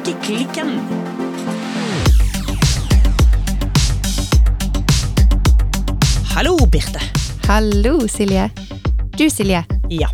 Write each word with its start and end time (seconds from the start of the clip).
Strikkeklikken. 0.00 0.80
Hallo, 6.34 6.66
Birte. 6.66 7.00
Hallo, 7.46 8.08
Silje. 8.08 8.50
Du, 9.18 9.30
Silje. 9.30 9.64
Ja. 9.88 10.08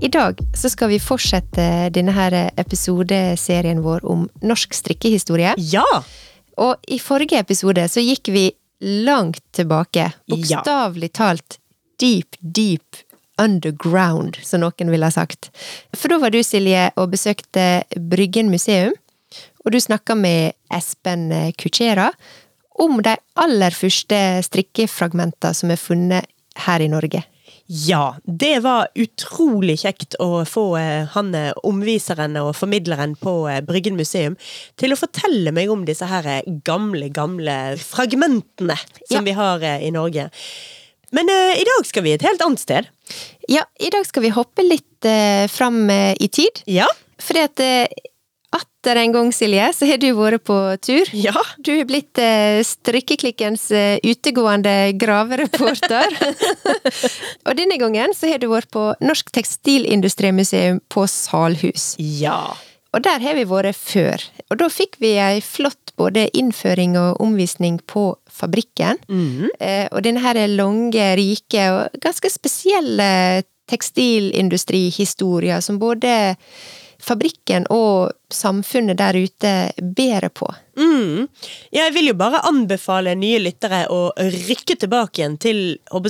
I 0.00 0.08
dag 0.08 0.38
så 0.56 0.70
skal 0.70 0.88
vi 0.88 1.00
fortsette 1.00 1.90
denne 1.92 2.14
her 2.16 2.36
episodeserien 2.56 3.82
vår 3.84 4.06
om 4.08 4.22
norsk 4.40 4.72
strikkehistorie. 4.74 5.52
Ja! 5.58 5.84
Og 6.56 6.88
i 6.88 6.96
forrige 6.98 7.42
episode 7.42 7.84
så 7.88 8.00
gikk 8.00 8.30
vi 8.32 8.46
langt 8.80 9.44
tilbake. 9.52 10.06
Bokstavelig 10.30 11.10
talt 11.18 11.58
deep, 12.00 12.38
deep 12.40 13.02
underground, 13.42 14.40
som 14.42 14.64
noen 14.64 14.88
ville 14.88 15.04
ha 15.04 15.12
sagt. 15.12 15.50
For 15.92 16.08
da 16.08 16.16
var 16.22 16.32
du, 16.32 16.40
Silje, 16.42 16.88
og 16.96 17.12
besøkte 17.12 17.68
Bryggen 17.92 18.48
museum. 18.54 18.96
Og 19.64 19.72
du 19.74 19.80
snakka 19.82 20.16
med 20.18 20.56
Espen 20.72 21.28
Kuchera 21.58 22.10
om 22.78 23.00
de 23.02 23.16
aller 23.38 23.74
første 23.74 24.18
strikkefragmentene 24.46 25.56
som 25.56 25.72
er 25.74 25.80
funnet 25.80 26.30
her 26.66 26.82
i 26.82 26.90
Norge. 26.90 27.24
Ja, 27.68 28.16
det 28.24 28.62
var 28.64 28.88
utrolig 28.96 29.74
kjekt 29.82 30.16
å 30.24 30.46
få 30.48 30.62
eh, 30.80 31.04
han 31.12 31.34
eh, 31.36 31.50
omviseren 31.68 32.38
og 32.40 32.54
formidleren 32.56 33.12
på 33.20 33.42
eh, 33.50 33.60
Bryggen 33.64 33.98
museum 33.98 34.38
til 34.80 34.94
å 34.94 34.96
fortelle 34.96 35.52
meg 35.52 35.68
om 35.68 35.82
disse 35.84 36.08
her 36.08 36.30
gamle, 36.64 37.10
gamle 37.12 37.58
fragmentene 37.82 38.78
som 39.02 39.20
ja. 39.20 39.24
vi 39.26 39.36
har 39.36 39.66
i 39.84 39.92
Norge. 39.92 40.30
Men 41.12 41.28
uh, 41.32 41.54
i 41.56 41.64
dag 41.64 41.86
skal 41.88 42.04
vi 42.04 42.12
et 42.12 42.24
helt 42.24 42.42
annet 42.44 42.60
sted. 42.60 42.88
Ja, 43.48 43.62
i 43.80 43.88
dag 43.92 44.04
skal 44.04 44.26
vi 44.26 44.32
hoppe 44.32 44.64
litt 44.64 45.08
uh, 45.08 45.46
fram 45.48 45.86
uh, 45.88 46.12
i 46.20 46.28
tid. 46.28 46.60
Ja. 46.68 46.88
Fordi 47.20 47.44
at 47.48 47.62
atter 48.88 49.02
en 49.02 49.12
gang, 49.12 49.32
Silje, 49.36 49.66
så 49.76 49.86
har 49.88 49.98
du 50.00 50.06
vært 50.16 50.46
på 50.48 50.56
tur. 50.80 51.10
Ja. 51.12 51.36
Du 51.60 51.74
har 51.76 51.84
blitt 51.88 52.16
eh, 52.22 52.64
Strikkeklikkens 52.64 53.66
eh, 53.76 53.98
utegående 54.00 54.92
gravereporter. 54.96 56.08
og 57.46 57.58
denne 57.58 57.76
gangen 57.80 58.14
så 58.16 58.30
har 58.32 58.40
du 58.40 58.48
vært 58.48 58.70
på 58.72 58.94
Norsk 59.04 59.28
Tekstilindustrimuseum 59.36 60.80
på 60.88 61.04
Salhus. 61.10 61.96
Ja. 62.00 62.56
Og 62.96 63.04
der 63.04 63.20
har 63.20 63.36
vi 63.36 63.44
vært 63.50 63.76
før. 63.76 64.24
Og 64.48 64.56
da 64.62 64.70
fikk 64.72 64.96
vi 65.04 65.18
ei 65.20 65.44
flott 65.44 65.92
både 66.00 66.30
innføring 66.32 66.96
og 66.96 67.20
omvisning 67.20 67.76
på 67.84 68.16
fabrikken. 68.32 68.96
Mm. 69.12 69.52
Eh, 69.60 69.86
og 69.92 70.00
denne 70.08 70.24
her 70.24 70.40
lange, 70.48 71.12
rike 71.20 71.70
og 71.74 72.00
ganske 72.00 72.32
spesielle 72.32 73.44
tekstilindustrihistorier 73.68 75.60
som 75.60 75.76
både 75.76 76.32
fabrikken 77.02 77.66
og 77.70 78.10
samfunnet 78.34 78.98
der 78.98 79.16
ute 79.16 79.52
bedre 79.80 80.28
på. 80.34 80.48
Mm. 80.78 81.28
Jeg 81.74 81.94
vil 81.94 82.10
jo 82.10 82.16
bare 82.18 82.42
anbefale 82.46 83.14
nye 83.18 83.38
lyttere 83.42 83.84
å 83.92 84.10
rykke 84.18 84.76
tilbake 84.82 85.22
igjen 85.22 85.38
til 85.42 85.62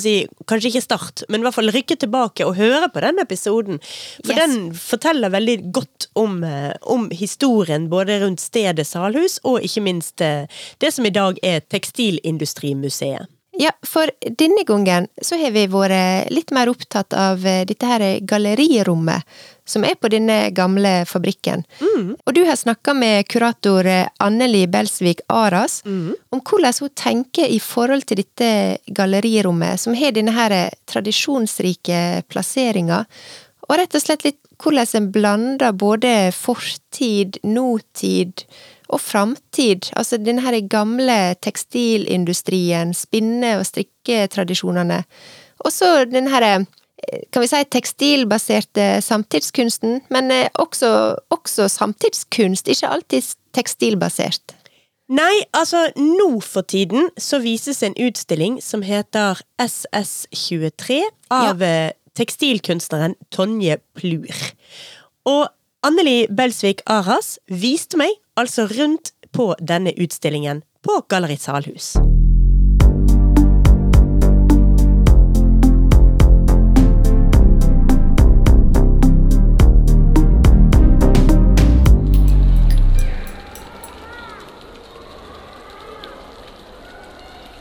si, 0.03 0.15
Kanskje 0.49 0.73
ikke 0.73 0.85
start, 0.85 1.25
men 1.29 1.41
i 1.41 1.47
hvert 1.47 1.59
fall 1.59 1.73
rykke 1.73 1.99
tilbake 2.01 2.49
og 2.49 2.57
høre 2.59 2.91
på 2.93 3.05
den 3.05 3.23
episoden. 3.23 3.81
For 4.25 4.35
yes. 4.35 4.43
den 4.43 4.75
forteller 4.81 5.33
veldig 5.33 5.59
godt 5.77 6.09
om, 6.19 6.43
eh, 6.45 6.75
om, 6.83 7.09
historien 7.13 7.89
både 7.93 8.21
rundt 8.25 8.43
stedet 8.43 8.87
Salhus, 8.89 9.39
og 9.45 9.65
ikke 9.65 9.85
minst 9.85 10.25
eh, 10.25 10.49
det 10.83 10.93
som 10.95 11.07
i 11.07 11.15
dag 11.15 11.41
er 11.45 11.61
Tekstilindustrimuseet. 11.69 13.29
Ja, 13.59 13.73
for 13.83 14.07
denne 14.39 14.63
gangen 14.63 15.09
så 15.19 15.35
har 15.41 15.51
vi 15.51 15.65
vært 15.67 16.31
litt 16.31 16.53
mer 16.55 16.71
opptatt 16.71 17.15
av 17.19 17.43
eh, 17.43 17.65
dette 17.67 17.89
her 17.91 18.05
gallerirommet 18.23 19.27
som 19.69 19.85
er 19.85 19.99
på 20.01 20.11
denne 20.13 20.39
gamle 20.57 21.03
fabrikken. 21.09 21.65
Mm. 21.81 22.15
Og 22.25 22.35
du 22.35 22.43
har 22.49 22.57
snakka 22.57 22.95
med 22.97 23.29
kurator 23.29 23.87
eh, 23.87 24.09
Anneli 24.25 24.65
Belsvik 24.71 25.21
Aras 25.29 25.83
mm. 25.85 26.15
om 26.33 26.41
hvordan 26.41 26.81
hun 26.81 26.95
tenker 26.97 27.53
i 27.53 27.61
forhold 27.61 28.09
til 28.09 28.23
dette 28.23 28.51
gallerirommet, 28.97 29.81
som 29.81 29.97
har 29.99 30.17
denne 30.17 30.33
her 30.37 30.57
tradisjonsrike 30.89 32.25
plasseringa, 32.33 33.05
og 33.69 33.77
rett 33.77 33.95
og 33.95 34.05
slett 34.05 34.25
litt 34.25 34.41
hvordan 34.59 34.97
en 34.97 35.13
blander 35.15 35.77
både 35.77 36.33
fortid, 36.35 37.39
nåtid 37.45 38.43
og 38.89 39.03
framtid. 39.05 39.91
Altså 39.99 40.19
denne 40.19 40.43
her 40.43 40.57
gamle 40.71 41.37
tekstilindustrien, 41.45 42.95
spinne- 42.97 43.59
og 43.61 43.67
strikketradisjonene. 43.69 45.03
Og 45.67 45.75
så 45.75 45.93
denne 46.09 46.33
her 46.33 46.65
kan 47.33 47.45
vi 47.45 47.49
si 47.51 47.61
tekstilbaserte 47.73 48.87
samtidskunsten, 49.05 50.01
men 50.13 50.31
eh, 50.35 50.49
også, 50.59 50.91
også 51.35 51.69
samtidskunst, 51.73 52.69
ikke 52.69 52.91
alltid 52.95 53.35
tekstilbasert. 53.57 54.55
Nei, 55.09 55.47
altså 55.57 55.87
nå 55.97 56.35
for 56.45 56.67
tiden 56.69 57.09
så 57.17 57.41
vises 57.41 57.81
en 57.87 57.97
utstilling 57.97 58.59
som 58.61 58.83
heter 58.85 59.41
SS23 59.63 61.01
av 61.33 61.65
ja. 61.65 61.71
Eh, 61.71 61.95
tekstilkunstneren 62.19 63.15
Tonje 63.33 63.79
Plur. 63.97 64.45
Og 65.31 65.47
Anneli 65.87 66.27
Belsvik 66.35 66.83
Aras 66.91 67.37
viste 67.47 68.01
meg 68.01 68.19
altså 68.37 68.67
rundt 68.75 69.15
på 69.33 69.53
denne 69.63 69.95
utstillingen 69.97 70.65
på 70.83 71.03
Galleri 71.09 71.39
Salhus. 71.39 71.95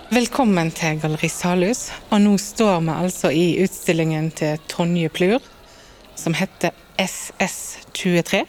Velkommen 0.07 0.69
til 0.71 1.01
Galleri 1.01 1.27
Salhus. 1.27 1.89
Og 2.15 2.21
nå 2.23 2.37
står 2.39 2.77
vi 2.85 2.93
altså 2.93 3.27
i 3.35 3.47
utstillingen 3.59 4.29
til 4.31 4.55
Tonje 4.71 5.09
Plur, 5.11 5.43
som 6.15 6.31
heter 6.37 6.71
SS23. 6.95 8.39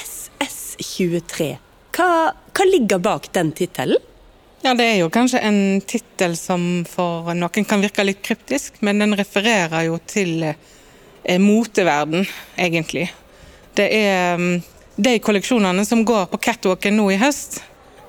SS23. 0.00 1.46
Hva, 1.94 2.08
hva 2.34 2.66
ligger 2.66 3.04
bak 3.06 3.30
den 3.38 3.54
tittelen? 3.54 4.02
Ja, 4.66 4.74
Det 4.74 4.88
er 4.88 4.98
jo 5.04 5.12
kanskje 5.14 5.44
en 5.46 5.60
tittel 5.86 6.34
som 6.34 6.82
for 6.90 7.30
noen 7.38 7.70
kan 7.70 7.86
virke 7.86 8.02
litt 8.02 8.26
kryptisk, 8.26 8.82
men 8.82 8.98
den 8.98 9.14
refererer 9.14 9.86
jo 9.86 10.02
til 10.10 10.42
eh, 10.42 11.38
moteverden, 11.38 12.26
egentlig. 12.58 13.12
Det 13.78 13.92
er 13.94 14.34
um, 14.42 14.58
de 14.98 15.18
kolleksjonene 15.22 15.86
som 15.86 16.02
går 16.02 16.32
på 16.34 16.46
catwalken 16.50 16.98
nå 16.98 17.12
i 17.14 17.22
høst. 17.22 17.60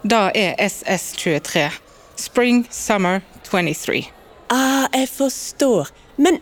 Da 0.01 0.31
er 0.33 0.57
SS23 0.65 1.69
Spring 2.15 2.63
Summer 2.71 3.21
23. 3.47 4.05
Ah, 4.53 4.87
jeg 4.93 5.09
forstår. 5.09 5.91
Men 6.17 6.39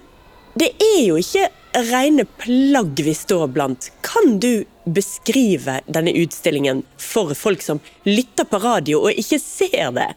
det 0.59 0.71
er 0.77 1.01
jo 1.07 1.17
ikke 1.21 1.49
rene 1.89 2.25
plagg 2.39 2.99
vi 3.01 3.13
står 3.17 3.47
blant. 3.55 3.89
Kan 4.05 4.37
du 4.43 4.65
beskrive 4.85 5.79
denne 5.87 6.13
utstillingen 6.19 6.83
for 6.99 7.33
folk 7.37 7.63
som 7.63 7.81
lytter 8.05 8.47
på 8.49 8.59
radio 8.63 9.05
og 9.07 9.19
ikke 9.19 9.39
ser 9.41 9.95
det? 9.95 10.09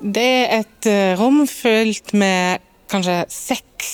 Det 0.00 0.30
er 0.44 0.62
et 0.62 0.88
eh, 0.90 1.16
rom 1.18 1.44
fylt 1.48 2.12
med 2.16 2.62
kanskje 2.92 3.22
seks 3.32 3.92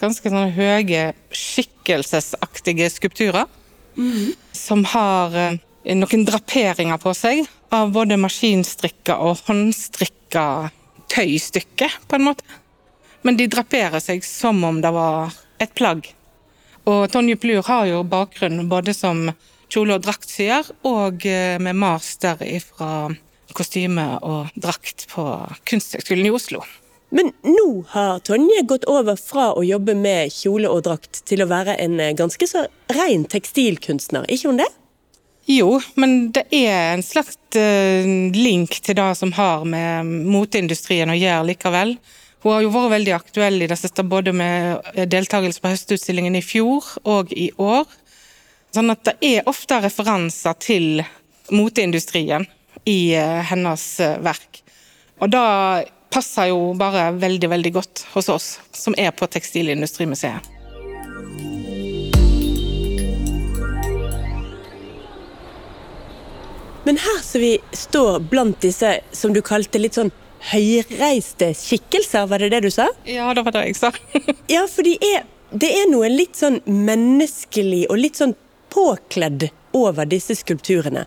ganske 0.00 0.30
sånne 0.30 0.52
høye, 0.54 1.12
skikkelsesaktige 1.34 2.88
skulpturer. 2.92 3.48
Mm. 3.96 4.34
Som 4.56 4.84
har 4.90 5.36
eh, 5.38 5.60
noen 5.84 6.24
draperinger 6.24 7.00
på 7.00 7.12
seg 7.16 7.44
av 7.74 7.92
både 7.92 8.16
maskinstrikka 8.20 9.18
og 9.20 9.42
håndstrikka 9.48 10.44
tøystykke, 11.12 11.90
på 12.08 12.18
en 12.18 12.28
måte. 12.30 12.44
Men 13.24 13.36
de 13.36 13.48
draperer 13.48 14.00
seg 14.02 14.24
som 14.26 14.62
om 14.64 14.80
det 14.84 14.92
var 14.94 15.34
et 15.62 15.72
plagg. 15.76 16.08
Og 16.84 17.06
Tonje 17.12 17.36
Plur 17.40 17.64
har 17.68 17.86
jo 17.88 18.02
bakgrunn 18.04 18.66
både 18.68 18.94
som 18.96 19.30
kjole- 19.72 19.96
og 19.96 20.04
draktsyer, 20.04 20.68
og 20.84 21.24
eh, 21.26 21.56
med 21.62 21.76
master 21.80 22.40
fra 22.60 23.10
kostyme 23.54 24.06
og 24.26 24.52
drakt 24.58 25.06
på 25.12 25.24
Kunsthøgskolen 25.68 26.28
i 26.28 26.32
Oslo. 26.34 26.64
Men 27.14 27.30
nå 27.46 27.84
har 27.94 28.20
Tonje 28.26 28.64
gått 28.68 28.88
over 28.90 29.16
fra 29.20 29.52
å 29.54 29.62
jobbe 29.64 29.94
med 29.96 30.32
kjole 30.34 30.70
og 30.70 30.84
drakt 30.88 31.22
til 31.28 31.44
å 31.44 31.50
være 31.50 31.78
en 31.80 32.00
eh, 32.02 32.16
ganske 32.16 32.48
så 32.50 32.66
ren 32.92 33.24
tekstilkunstner, 33.30 34.26
ikke 34.28 34.50
hun 34.50 34.60
det? 34.64 34.70
Jo, 35.46 35.76
men 36.00 36.30
det 36.32 36.46
er 36.56 36.94
en 36.94 37.02
slags 37.04 37.36
uh, 37.56 38.06
link 38.32 38.78
til 38.80 38.96
det 38.96 39.10
som 39.18 39.32
har 39.36 39.66
med 39.68 40.08
moteindustrien 40.32 41.12
å 41.12 41.18
gjøre 41.18 41.50
likevel. 41.50 41.96
Hun 42.44 42.52
har 42.52 42.64
jo 42.64 42.72
vært 42.72 42.94
veldig 42.94 43.14
aktuell 43.16 43.64
i 43.64 43.68
det 43.68 43.76
siste, 43.80 44.04
både 44.04 44.32
med 44.36 44.96
deltakelse 45.12 45.60
på 45.60 45.72
høstutstillingen 45.72 46.36
i 46.36 46.44
fjor 46.44 46.88
og 47.08 47.32
i 47.36 47.50
år. 47.60 47.84
Sånn 48.74 48.92
at 48.92 49.04
det 49.06 49.16
er 49.20 49.50
ofte 49.50 49.82
referanser 49.84 50.56
til 50.64 51.04
moteindustrien 51.52 52.48
i 52.88 52.98
uh, 53.12 53.44
hennes 53.44 53.84
verk. 54.24 54.62
Og 55.20 55.28
det 55.32 55.44
passer 56.14 56.50
jo 56.52 56.72
bare 56.78 57.10
veldig, 57.20 57.52
veldig 57.52 57.76
godt 57.76 58.06
hos 58.14 58.32
oss 58.32 58.50
som 58.72 58.96
er 58.96 59.12
på 59.16 59.28
Tekstilindustrimuseet. 59.28 60.53
Men 66.84 66.98
her 67.00 67.22
som 67.22 67.40
vi 67.40 67.58
står 67.72 68.18
blant 68.28 68.60
disse 68.60 68.98
som 69.12 69.32
du 69.32 69.40
kalte 69.44 69.80
litt 69.80 69.96
sånn 69.96 70.12
høyreiste 70.50 71.54
skikkelser, 71.56 72.26
var 72.28 72.44
det 72.44 72.50
det 72.52 72.60
du 72.66 72.70
sa? 72.72 72.90
Ja, 73.08 73.30
det 73.36 73.46
var 73.46 73.54
det 73.56 73.62
jeg 73.70 73.78
sa. 73.78 73.92
Ja, 74.52 74.66
for 74.68 74.84
de 74.84 74.98
er, 75.00 75.24
det 75.50 75.70
er 75.72 75.88
noe 75.88 76.10
litt 76.12 76.36
sånn 76.36 76.60
menneskelig 76.68 77.86
og 77.88 78.02
litt 78.02 78.20
sånn 78.20 78.36
påkledd 78.74 79.48
over 79.74 80.04
disse 80.10 80.36
skulpturene. 80.36 81.06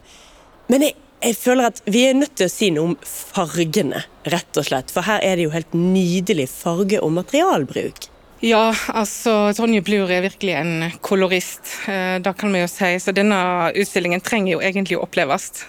Men 0.72 0.88
jeg, 0.88 0.98
jeg 1.22 1.38
føler 1.38 1.70
at 1.70 1.84
vi 1.86 2.08
er 2.08 2.18
nødt 2.18 2.34
til 2.40 2.50
å 2.50 2.56
si 2.56 2.72
noe 2.74 2.92
om 2.92 2.98
fargene, 3.06 4.02
rett 4.34 4.58
og 4.58 4.66
slett. 4.72 4.90
For 4.94 5.06
her 5.06 5.22
er 5.22 5.38
det 5.38 5.46
jo 5.46 5.54
helt 5.54 5.78
nydelig 5.78 6.50
farge- 6.52 7.04
og 7.06 7.14
materialbruk. 7.20 8.10
Ja, 8.46 8.70
altså 8.94 9.50
Tonje 9.58 9.82
Blur 9.82 10.12
er 10.14 10.22
virkelig 10.22 10.54
en 10.54 10.92
kolorist, 11.02 11.72
eh, 11.90 12.20
det 12.22 12.36
kan 12.38 12.54
vi 12.54 12.62
jo 12.62 12.68
si. 12.70 12.92
Så 13.02 13.14
denne 13.16 13.40
utstillingen 13.74 14.22
trenger 14.22 14.54
jo 14.54 14.62
egentlig 14.62 15.00
å 15.00 15.08
oppleves. 15.08 15.66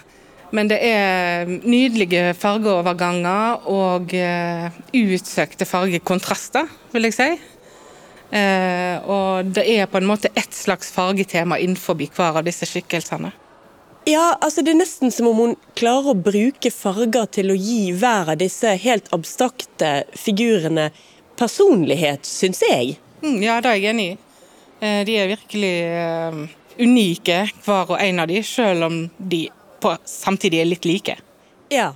Men 0.53 0.69
det 0.69 0.77
er 0.85 1.49
nydelige 1.49 2.35
fargeoverganger 2.37 3.65
og 3.69 4.13
eh, 4.13 4.69
utsøkte 4.93 5.65
fargekontraster, 5.65 6.69
vil 6.93 7.09
jeg 7.09 7.17
si. 7.17 7.29
Eh, 8.37 9.01
og 9.09 9.49
det 9.57 9.65
er 9.65 9.89
på 9.89 9.97
en 9.97 10.09
måte 10.09 10.29
ett 10.37 10.53
slags 10.53 10.93
fargetema 10.93 11.57
innenfor 11.57 11.97
hver 11.97 12.37
av 12.37 12.45
disse 12.45 12.69
skikkelsene. 12.69 13.33
Ja, 14.09 14.37
altså 14.41 14.61
det 14.61 14.75
er 14.75 14.83
nesten 14.83 15.11
som 15.13 15.27
om 15.29 15.41
hun 15.41 15.55
klarer 15.77 16.13
å 16.13 16.17
bruke 16.17 16.69
farger 16.73 17.25
til 17.33 17.49
å 17.49 17.57
gi 17.57 17.91
hver 17.97 18.29
av 18.33 18.37
disse 18.41 18.77
helt 18.81 19.09
abstrakte 19.13 20.03
figurene 20.17 20.91
personlighet, 21.39 22.27
syns 22.27 22.61
jeg. 22.65 22.97
Mm, 23.23 23.39
ja, 23.43 23.59
det 23.63 23.71
er 23.71 23.79
jeg 23.79 23.93
enig 23.93 24.09
i. 24.11 24.17
Eh, 24.79 24.99
de 25.07 25.15
er 25.19 25.31
virkelig 25.31 25.75
eh, 25.83 26.41
unike, 26.79 27.39
hver 27.65 27.95
og 27.95 27.97
en 27.99 28.23
av 28.23 28.29
de, 28.31 28.41
selv 28.43 28.87
om 28.87 28.99
de 29.17 29.47
på, 29.83 29.95
samtidig 30.07 30.61
er 30.61 30.69
litt 30.69 30.87
like. 30.87 31.17
Ja. 31.71 31.93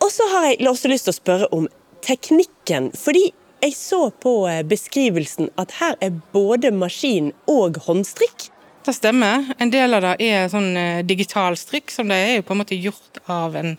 Og 0.00 0.12
så 0.12 0.28
har 0.32 0.50
jeg 0.50 0.68
også 0.68 0.92
lyst 0.92 1.08
til 1.08 1.14
å 1.14 1.18
spørre 1.18 1.50
om 1.56 1.68
teknikken. 2.04 2.90
Fordi 2.96 3.30
jeg 3.64 3.76
så 3.76 4.06
på 4.22 4.34
eh, 4.48 4.62
beskrivelsen 4.68 5.50
at 5.60 5.76
her 5.80 5.96
er 6.04 6.16
både 6.32 6.72
maskin 6.72 7.32
og 7.50 7.80
håndstrikk. 7.88 8.50
Det 8.86 8.94
stemmer. 8.94 9.48
En 9.58 9.72
del 9.72 9.96
av 9.96 10.04
det 10.04 10.16
er 10.22 10.46
sånn 10.52 10.76
digital 11.08 11.56
strikk, 11.58 11.90
som 11.90 12.06
det 12.06 12.20
er 12.22 12.36
jo 12.36 12.44
på 12.46 12.54
en 12.54 12.60
måte 12.60 12.76
gjort 12.78 13.18
av 13.26 13.56
en 13.58 13.72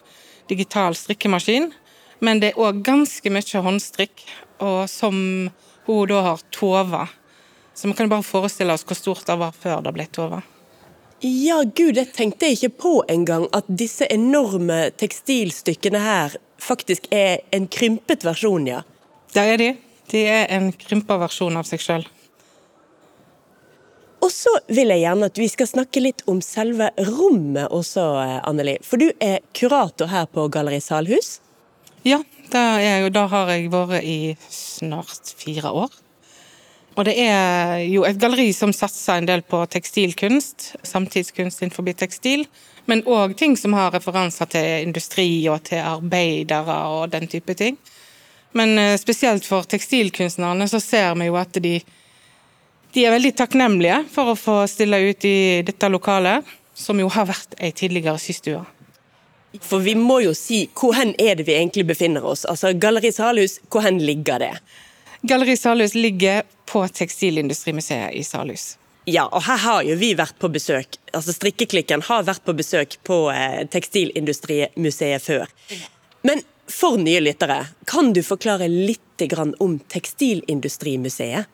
digital 0.49 0.97
strikkemaskin. 0.99 1.69
Men 2.19 2.41
det 2.41 2.51
er 2.51 2.59
òg 2.59 2.81
ganske 2.83 3.31
mye 3.31 3.61
håndstrikk 3.63 4.25
og 4.63 4.89
som 4.89 5.15
hun 5.87 6.09
da 6.09 6.21
har 6.25 6.43
tova. 6.51 7.07
Så 7.73 7.87
vi 7.87 7.93
kan 7.93 8.09
bare 8.09 8.25
forestille 8.25 8.73
oss 8.73 8.85
hvor 8.87 8.97
stort 8.97 9.25
det 9.27 9.37
var 9.39 9.55
før 9.55 9.83
det 9.85 9.93
ble 9.95 10.07
tova. 10.11 10.41
Ja, 11.21 11.63
gud, 11.63 11.95
det 11.97 12.11
tenkte 12.13 12.45
jeg 12.45 12.57
ikke 12.57 12.81
på 12.83 12.91
engang, 13.09 13.47
at 13.53 13.65
disse 13.69 14.05
enorme 14.13 14.91
tekstilstykkene 15.01 16.01
her 16.01 16.35
faktisk 16.61 17.07
er 17.13 17.39
en 17.53 17.65
krympet 17.69 18.25
versjon, 18.25 18.67
ja. 18.69 18.83
Det 19.33 19.45
er 19.53 19.57
de. 19.61 19.71
De 20.11 20.21
er 20.29 20.45
en 20.53 20.69
krympa 20.71 21.17
versjon 21.19 21.57
av 21.57 21.65
seg 21.67 21.81
sjøl. 21.81 22.05
Og 24.23 24.31
så 24.33 24.51
vil 24.73 24.91
jeg 24.91 25.03
gjerne 25.03 25.29
at 25.29 25.39
vi 25.39 25.47
skal 25.49 25.69
snakke 25.69 26.01
litt 26.01 26.23
om 26.29 26.39
selve 26.43 26.89
rommet 27.09 27.69
også, 27.73 28.03
Anneli. 28.49 28.77
For 28.85 29.01
du 29.01 29.09
er 29.23 29.43
kurator 29.57 30.09
her 30.11 30.25
på 30.29 30.47
Galleri 30.53 30.81
Salhus. 30.83 31.37
Ja, 32.05 32.21
er, 32.55 33.09
da 33.09 33.25
har 33.27 33.51
jeg 33.51 33.71
vært 33.73 34.03
i 34.03 34.35
snart 34.49 35.33
fire 35.39 35.71
år. 35.71 35.91
Og 36.97 37.05
det 37.05 37.13
er 37.21 37.83
jo 37.85 38.05
et 38.07 38.17
galleri 38.17 38.49
som 38.57 38.73
satser 38.73 39.19
en 39.19 39.27
del 39.29 39.43
på 39.45 39.59
tekstilkunst, 39.69 40.71
samtidskunst 40.87 41.61
innenfor 41.61 41.85
tekstil, 41.93 42.47
men 42.89 43.03
òg 43.05 43.35
ting 43.37 43.53
som 43.59 43.75
har 43.77 43.91
referanser 43.93 44.49
til 44.49 44.87
industri 44.87 45.29
og 45.51 45.61
til 45.69 45.83
arbeidere 45.83 46.77
og 46.95 47.11
den 47.13 47.27
type 47.29 47.53
ting. 47.53 47.77
Men 48.57 48.77
eh, 48.79 48.97
spesielt 48.97 49.45
for 49.45 49.67
tekstilkunstnerne 49.69 50.67
så 50.71 50.79
ser 50.81 51.13
vi 51.19 51.27
jo 51.27 51.35
at 51.37 51.59
de, 51.61 51.75
de 52.95 53.05
er 53.05 53.13
veldig 53.13 53.33
takknemlige 53.43 53.99
for 54.13 54.31
å 54.31 54.39
få 54.39 54.57
stille 54.71 54.97
ut 55.11 55.27
i 55.27 55.61
dette 55.67 55.91
lokalet, 55.91 56.47
som 56.73 56.97
jo 56.97 57.09
har 57.13 57.27
vært 57.29 57.57
ei 57.61 57.73
tidligere 57.75 58.17
systue. 58.21 58.63
For 59.61 59.83
vi 59.83 59.95
må 59.97 60.19
jo 60.25 60.33
si 60.37 60.65
hvor 60.77 60.95
hen 60.97 61.13
er 61.21 61.37
det 61.39 61.47
vi 61.47 61.55
egentlig 61.57 61.85
befinner 61.89 62.25
oss? 62.25 62.45
Altså 62.45 62.73
Galleri 62.73 63.11
Salhus, 63.11 63.59
hvor 63.71 63.85
hen 63.85 63.99
ligger 64.03 64.43
det? 64.43 64.53
Galleri 65.27 65.57
Salhus 65.57 65.95
ligger 65.95 66.43
på 66.69 66.83
Tekstilindustrimuseet 66.87 68.13
i 68.13 68.23
Salhus. 68.23 68.75
Ja, 69.07 69.23
og 69.31 69.45
her 69.47 69.57
har 69.63 69.83
jo 69.87 69.95
vi 69.95 70.11
vært 70.19 70.35
på 70.39 70.49
besøk. 70.51 70.97
Altså 71.15 71.31
Strikkeklikken 71.35 72.03
har 72.09 72.25
vært 72.27 72.43
på 72.43 72.55
besøk 72.57 72.97
på 73.07 73.21
eh, 73.31 73.63
Tekstilindustrimuseet 73.71 75.23
før. 75.23 75.47
Men 76.27 76.43
for 76.67 76.99
nye 76.99 77.21
lyttere, 77.23 77.61
kan 77.87 78.11
du 78.13 78.19
forklare 78.25 78.67
litt 78.67 79.03
om 79.63 79.79
Tekstilindustrimuseet? 79.89 81.47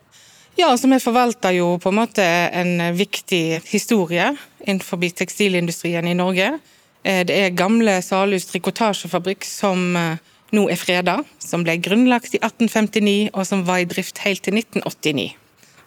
Ja, 0.56 0.68
altså 0.70 0.88
Vi 0.88 1.00
forvalter 1.00 1.56
jo 1.58 1.78
på 1.82 1.90
en 1.90 1.98
måte 1.98 2.24
en 2.26 2.78
viktig 2.98 3.62
historie 3.72 4.34
innenfor 4.62 5.02
tekstilindustrien 5.10 6.08
i 6.08 6.14
Norge. 6.14 6.60
Eh, 7.04 7.26
det 7.28 7.36
er 7.36 7.50
gamle 7.58 8.02
Salhus 8.04 8.46
trikotasjefabrikk 8.48 9.46
som 9.48 9.96
eh, 10.00 10.18
nå 10.56 10.70
er 10.72 10.78
freda, 10.80 11.24
som 11.42 11.64
ble 11.66 11.78
grunnlagt 11.84 12.36
i 12.38 12.40
1859 12.40 13.30
og 13.34 13.48
som 13.50 13.66
var 13.68 13.78
i 13.84 13.90
drift 13.90 14.18
helt 14.24 14.44
til 14.46 14.54
1989. 14.62 15.32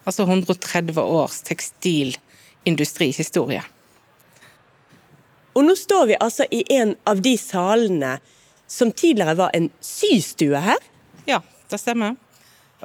Altså 0.07 0.21
130 0.27 1.01
års 1.01 1.41
tekstilindustrihistorie. 1.47 3.63
Og 5.57 5.61
nå 5.65 5.73
står 5.75 6.05
vi 6.11 6.15
altså 6.21 6.43
i 6.53 6.63
en 6.75 6.95
av 7.09 7.21
de 7.25 7.37
salene 7.41 8.19
som 8.69 8.91
tidligere 8.91 9.35
var 9.39 9.49
en 9.57 9.69
systue 9.81 10.59
her? 10.61 10.77
Ja, 11.25 11.41
det 11.71 11.79
stemmer. 11.81 12.13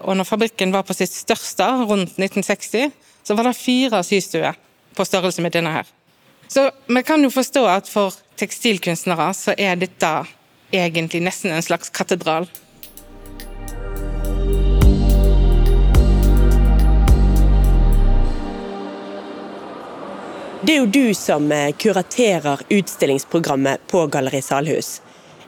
Og 0.00 0.16
når 0.16 0.24
fabrikken 0.24 0.72
var 0.72 0.82
på 0.88 0.96
sitt 0.96 1.12
største, 1.12 1.68
rundt 1.84 2.16
1960, 2.16 2.88
så 3.22 3.34
var 3.36 3.44
det 3.50 3.60
fire 3.60 4.02
systuer 4.06 4.56
på 4.96 5.04
størrelse 5.04 5.42
med 5.44 5.52
denne 5.52 5.70
her. 5.74 5.84
Så 6.52 6.70
vi 6.86 7.02
kan 7.02 7.22
jo 7.24 7.30
forstå 7.30 7.60
at 7.64 7.86
for 7.88 8.12
tekstilkunstnere 8.36 9.30
så 9.32 9.54
er 9.56 9.78
dette 9.80 10.08
egentlig 10.68 11.22
nesten 11.24 11.54
en 11.56 11.64
slags 11.64 11.88
katedral. 11.88 12.44
Det 20.60 20.74
er 20.74 20.82
jo 20.82 20.90
du 20.92 21.14
som 21.16 21.48
eh, 21.56 21.72
kuraterer 21.72 22.60
utstillingsprogrammet 22.68 23.88
på 23.88 24.04
Galleri 24.12 24.44
Salhus. 24.44 24.98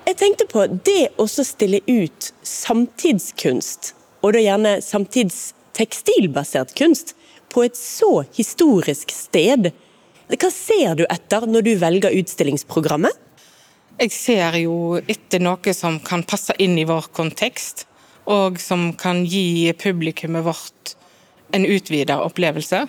Jeg 0.08 0.16
tenkte 0.22 0.48
på 0.48 0.64
det 0.88 1.12
å 1.20 1.28
stille 1.28 1.84
ut 1.84 2.32
samtidskunst, 2.48 3.92
og 4.24 4.32
da 4.32 4.40
gjerne 4.40 4.78
samtidstekstilbasert 4.80 6.72
kunst, 6.80 7.12
på 7.52 7.68
et 7.68 7.76
så 7.76 8.24
historisk 8.34 9.12
sted 9.12 9.74
hva 10.32 10.50
ser 10.50 10.96
du 10.96 11.04
etter 11.10 11.44
når 11.46 11.66
du 11.66 11.74
velger 11.80 12.16
utstillingsprogrammet? 12.20 13.12
Jeg 14.00 14.10
ser 14.10 14.56
jo 14.58 14.98
etter 14.98 15.42
noe 15.44 15.74
som 15.76 16.00
kan 16.02 16.24
passe 16.26 16.54
inn 16.58 16.74
i 16.80 16.86
vår 16.88 17.10
kontekst, 17.14 17.84
og 18.26 18.58
som 18.58 18.92
kan 18.98 19.22
gi 19.28 19.70
publikummet 19.78 20.46
vårt 20.46 20.94
en 21.54 21.66
utvida 21.68 22.18
opplevelse. 22.24 22.86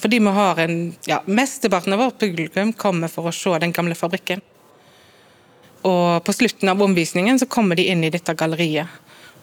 Fordi 0.00 0.18
vi 0.18 0.32
har 0.36 0.58
en 0.58 0.76
ja, 1.06 1.22
Mesteparten 1.26 1.94
av 1.94 2.02
vårt 2.02 2.18
publikum 2.18 2.72
kommer 2.72 3.08
for 3.08 3.30
å 3.30 3.34
se 3.34 3.52
den 3.62 3.72
gamle 3.72 3.94
fabrikken. 3.94 4.42
Og 5.86 6.20
på 6.24 6.34
slutten 6.36 6.68
av 6.68 6.82
omvisningen 6.82 7.38
så 7.40 7.48
kommer 7.48 7.78
de 7.78 7.86
inn 7.88 8.04
i 8.04 8.12
dette 8.12 8.34
galleriet 8.36 8.90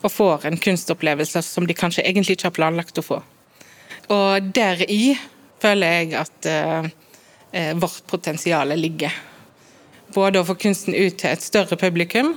og 0.04 0.14
får 0.14 0.46
en 0.46 0.60
kunstopplevelse 0.62 1.42
som 1.42 1.66
de 1.66 1.74
kanskje 1.74 2.04
egentlig 2.06 2.38
ikke 2.38 2.52
har 2.52 2.58
planlagt 2.60 3.00
å 3.02 3.06
få. 3.06 3.18
Og 4.14 4.52
deri 4.54 5.16
føler 5.62 6.00
jeg 6.00 6.14
at 6.20 6.50
eh, 6.52 7.74
vårt 7.80 8.04
potensial 8.10 8.74
ligger. 8.78 9.14
Både 10.16 10.42
å 10.42 10.48
få 10.48 10.56
kunsten 10.60 10.96
ut 10.96 11.18
til 11.20 11.34
et 11.34 11.44
større 11.44 11.78
publikum, 11.80 12.36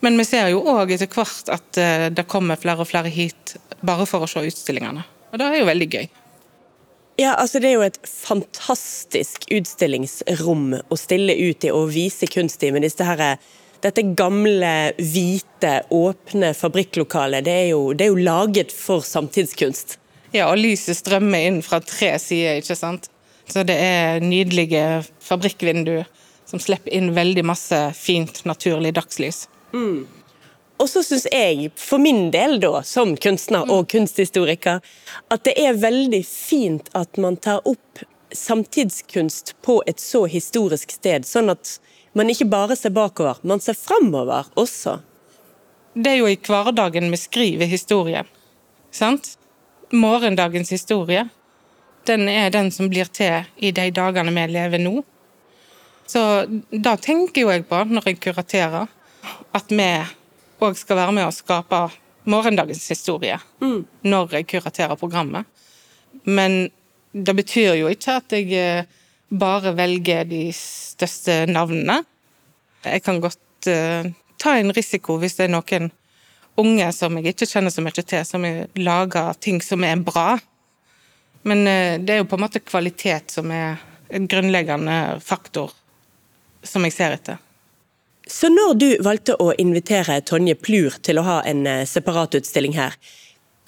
men 0.00 0.16
vi 0.16 0.24
ser 0.24 0.48
jo 0.52 0.62
òg 0.64 0.94
etter 0.94 1.10
hvert 1.12 1.52
at 1.52 1.80
eh, 1.80 2.08
det 2.12 2.28
kommer 2.30 2.60
flere 2.60 2.84
og 2.84 2.88
flere 2.88 3.12
hit 3.12 3.56
bare 3.84 4.06
for 4.08 4.24
å 4.24 4.30
se 4.30 4.42
utstillingene. 4.48 5.04
Og 5.30 5.40
det 5.40 5.46
er 5.46 5.60
jo 5.60 5.68
veldig 5.68 5.88
gøy. 5.92 6.10
Ja, 7.20 7.34
altså 7.36 7.60
Det 7.60 7.68
er 7.68 7.74
jo 7.76 7.84
et 7.84 7.98
fantastisk 8.08 9.44
utstillingsrom 9.52 10.70
å 10.88 10.96
stille 10.96 11.34
ut 11.36 11.66
i 11.66 11.72
og 11.74 11.90
vise 11.92 12.28
kunst 12.30 12.62
i. 12.64 12.70
Men 12.72 12.86
disse 12.86 13.04
her, 13.04 13.36
dette 13.84 14.04
gamle, 14.16 14.92
hvite, 14.96 15.74
åpne 15.92 16.54
fabrikklokalet, 16.56 17.44
det 17.44 17.56
er, 17.58 17.66
jo, 17.74 17.82
det 17.92 18.06
er 18.06 18.14
jo 18.14 18.24
laget 18.24 18.72
for 18.72 19.04
samtidskunst. 19.04 19.98
Ja, 20.32 20.46
og 20.50 20.60
lyset 20.60 21.00
strømmer 21.00 21.48
inn 21.48 21.58
fra 21.66 21.80
tre 21.82 22.14
sider, 22.22 22.60
ikke 22.60 22.78
sant. 22.78 23.10
Så 23.50 23.64
det 23.66 23.76
er 23.82 24.22
nydelige 24.22 25.02
fabrikkvinduer 25.26 26.06
som 26.46 26.62
slipper 26.62 26.92
inn 26.94 27.12
veldig 27.14 27.44
masse 27.46 27.78
fint, 27.98 28.44
naturlig 28.46 28.94
dagslys. 28.94 29.44
Mm. 29.74 30.06
Og 30.80 30.88
så 30.88 31.02
syns 31.04 31.26
jeg, 31.28 31.68
for 31.76 32.00
min 32.00 32.30
del 32.32 32.56
da, 32.62 32.80
som 32.86 33.12
kunstner 33.20 33.68
og 33.70 33.90
kunsthistoriker, 33.92 34.80
at 35.30 35.44
det 35.46 35.54
er 35.60 35.78
veldig 35.78 36.22
fint 36.26 36.88
at 36.96 37.20
man 37.20 37.36
tar 37.36 37.60
opp 37.68 38.02
samtidskunst 38.32 39.56
på 39.66 39.80
et 39.90 40.00
så 40.00 40.24
historisk 40.30 40.94
sted, 40.94 41.26
sånn 41.26 41.52
at 41.52 41.76
man 42.16 42.30
ikke 42.32 42.48
bare 42.50 42.78
ser 42.78 42.94
bakover, 42.94 43.42
man 43.42 43.62
ser 43.62 43.76
framover 43.78 44.48
også? 44.58 45.00
Det 45.94 46.14
er 46.14 46.20
jo 46.22 46.30
i 46.30 46.38
hverdagen 46.38 47.10
vi 47.10 47.18
skriver 47.18 47.70
historie. 47.70 48.24
Sant? 48.94 49.34
Morgendagens 49.92 50.70
historie. 50.72 51.28
Den 52.06 52.28
er 52.28 52.50
den 52.50 52.70
som 52.72 52.88
blir 52.90 53.10
til 53.12 53.46
i 53.58 53.72
de 53.74 53.88
dagene 53.94 54.32
vi 54.34 54.46
lever 54.52 54.82
nå. 54.82 55.02
Så 56.06 56.22
da 56.70 56.96
tenker 56.98 57.44
jo 57.44 57.50
jeg 57.52 57.66
på, 57.68 57.84
når 57.86 58.08
jeg 58.08 58.20
kuraterer, 58.22 58.88
at 59.54 59.70
vi 59.70 59.90
òg 60.60 60.78
skal 60.78 60.98
være 60.98 61.14
med 61.16 61.28
å 61.28 61.34
skape 61.34 61.84
morgendagens 62.30 62.88
historie 62.90 63.38
mm. 63.62 63.84
når 64.06 64.38
jeg 64.38 64.48
kuraterer 64.50 64.98
programmet. 65.00 65.46
Men 66.24 66.70
det 67.12 67.34
betyr 67.36 67.78
jo 67.78 67.90
ikke 67.90 68.18
at 68.20 68.34
jeg 68.34 68.50
eh, 68.54 68.98
bare 69.30 69.74
velger 69.78 70.26
de 70.28 70.48
største 70.54 71.44
navnene. 71.50 72.00
Jeg 72.84 73.02
kan 73.04 73.20
godt 73.22 73.68
uh, 73.68 74.06
ta 74.40 74.54
en 74.58 74.72
risiko 74.74 75.18
hvis 75.20 75.36
det 75.38 75.46
er 75.46 75.52
noen 75.52 75.90
unge 76.60 76.88
som 76.92 77.16
jeg 77.18 77.34
ikke 77.34 77.48
kjenner 77.48 77.72
så 77.72 77.84
mye 77.84 78.02
til, 78.02 78.24
som 78.26 78.46
lager 78.78 79.36
ting 79.42 79.60
som 79.64 79.84
er 79.86 80.00
bra. 80.02 80.38
Men 81.46 81.64
uh, 81.66 81.96
det 82.00 82.14
er 82.14 82.22
jo 82.22 82.28
på 82.30 82.38
en 82.38 82.44
måte 82.46 82.64
kvalitet 82.64 83.36
som 83.36 83.52
er 83.54 83.80
en 84.10 84.26
grunnleggende 84.28 85.20
faktor 85.24 85.72
som 86.66 86.84
jeg 86.84 86.96
ser 86.96 87.16
etter. 87.16 87.38
Så 88.30 88.50
når 88.52 88.74
du 88.78 88.88
valgte 89.02 89.34
å 89.42 89.50
invitere 89.58 90.20
Tonje 90.26 90.54
Plur 90.58 90.98
til 91.02 91.18
å 91.18 91.26
ha 91.26 91.38
en 91.48 91.64
separatutstilling 91.64 91.88
separat 91.90 92.36
utstilling 92.38 92.76
her, 92.76 92.98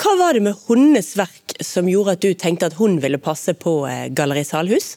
hva 0.02 0.12
var 0.18 0.34
det 0.34 0.42
med 0.44 0.58
hennes 0.66 1.08
verk 1.18 1.54
som 1.62 1.88
gjorde 1.90 2.16
at 2.16 2.22
du 2.22 2.34
tenkte 2.38 2.68
at 2.68 2.76
hun 2.78 2.98
ville 3.02 3.22
passe 3.22 3.54
på 3.58 3.80
uh, 3.86 4.06
Galleri 4.10 4.44
Salhus? 4.46 4.96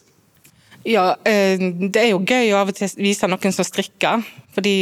Ja, 0.86 1.16
det 1.26 1.98
er 1.98 2.12
jo 2.12 2.20
gøy 2.22 2.52
å 2.54 2.60
av 2.60 2.68
og 2.70 2.76
til 2.78 2.92
vise 3.02 3.26
noen 3.26 3.54
som 3.54 3.66
strikker, 3.66 4.22
fordi 4.54 4.74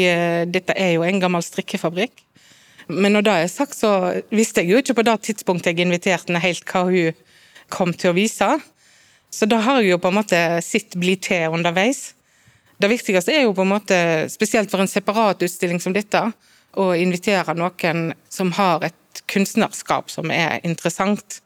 dette 0.53 0.75
er 0.77 0.99
jo 0.99 1.07
en 1.07 1.21
gammel 1.23 1.41
strikkefabrikk. 1.41 2.24
Men 2.89 3.17
når 3.17 3.25
det 3.27 3.35
er 3.35 3.53
sagt, 3.53 3.77
så 3.79 3.91
visste 4.35 4.63
jeg 4.63 4.75
jo 4.75 4.81
ikke 4.83 4.99
på 4.99 5.07
det 5.07 5.17
tidspunktet 5.29 5.73
jeg 5.73 5.87
inviterte 5.87 6.29
henne 6.29 6.43
helt 6.43 6.65
hva 6.69 6.85
hun 6.89 7.23
kom 7.73 7.95
til 7.97 8.13
å 8.13 8.17
vise. 8.17 8.49
Så 9.35 9.49
da 9.51 9.61
har 9.65 9.81
jeg 9.83 9.95
jo 9.95 10.03
på 10.03 10.11
en 10.13 10.19
måte 10.21 10.41
sett 10.63 10.95
bli 11.01 11.17
til 11.23 11.55
underveis. 11.57 12.13
Det 12.79 12.91
viktigste 12.91 13.33
er 13.33 13.47
jo 13.47 13.55
på 13.57 13.65
en 13.65 13.73
måte, 13.73 13.99
spesielt 14.31 14.71
for 14.71 14.83
en 14.83 14.91
separat 14.91 15.43
utstilling 15.47 15.81
som 15.83 15.95
dette, 15.95 16.21
å 16.75 16.91
invitere 16.99 17.55
noen 17.57 18.11
som 18.31 18.51
har 18.59 18.85
et 18.91 19.23
kunstnerskap 19.31 20.11
som 20.11 20.31
er 20.35 20.59
interessant. 20.67 21.41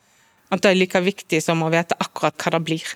At 0.49 0.65
det 0.65 0.73
er 0.73 0.81
like 0.81 1.03
viktig 1.05 1.43
som 1.45 1.61
å 1.63 1.71
vite 1.73 1.97
akkurat 2.01 2.37
hva 2.41 2.55
det 2.57 2.65
blir. 2.65 2.95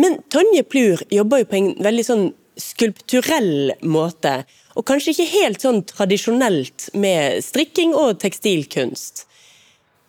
Men 0.00 0.20
Tonje 0.32 0.62
Plur 0.64 1.02
jobber 1.12 1.42
jo 1.42 1.48
på 1.50 1.58
en 1.58 1.72
veldig 1.82 2.04
sånn 2.06 2.28
skulpturell 2.60 3.72
måte, 3.82 4.42
og 4.76 4.86
kanskje 4.88 5.12
ikke 5.14 5.28
helt 5.32 5.64
sånn 5.64 5.82
tradisjonelt 5.88 6.90
med 6.98 7.42
strikking 7.44 7.94
og 7.96 8.18
tekstilkunst. 8.22 9.26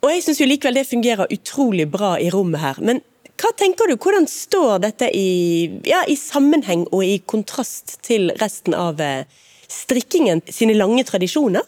Og 0.04 0.12
jeg 0.12 0.24
syns 0.26 0.44
likevel 0.44 0.80
det 0.80 0.90
fungerer 0.90 1.32
utrolig 1.32 1.88
bra 1.92 2.16
i 2.20 2.30
rommet 2.34 2.64
her. 2.64 2.80
Men 2.84 3.00
hva 3.40 3.52
tenker 3.58 3.90
du, 3.90 3.96
hvordan 3.98 4.28
står 4.30 4.82
dette 4.84 5.10
i, 5.16 5.80
ja, 5.88 6.04
i 6.08 6.18
sammenheng 6.20 6.86
og 6.92 7.06
i 7.08 7.18
kontrast 7.26 7.98
til 8.06 8.30
resten 8.40 8.76
av 8.78 9.00
eh, 9.04 9.24
strikkingen 9.72 10.44
sine 10.52 10.76
lange 10.78 11.06
tradisjoner? 11.08 11.64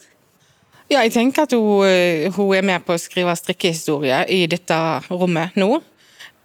Ja, 0.92 1.02
jeg 1.02 1.16
tenker 1.16 1.48
at 1.48 1.56
hun, 1.58 1.82
eh, 1.88 2.28
hun, 2.36 2.52
er 2.54 2.66
med 2.68 2.86
på 2.86 2.94
å 2.94 3.02
skrive 3.02 3.34
strikkehistorie 3.40 4.22
i 4.30 4.44
dette 4.52 4.78
rommet 5.10 5.56
nå. 5.58 5.80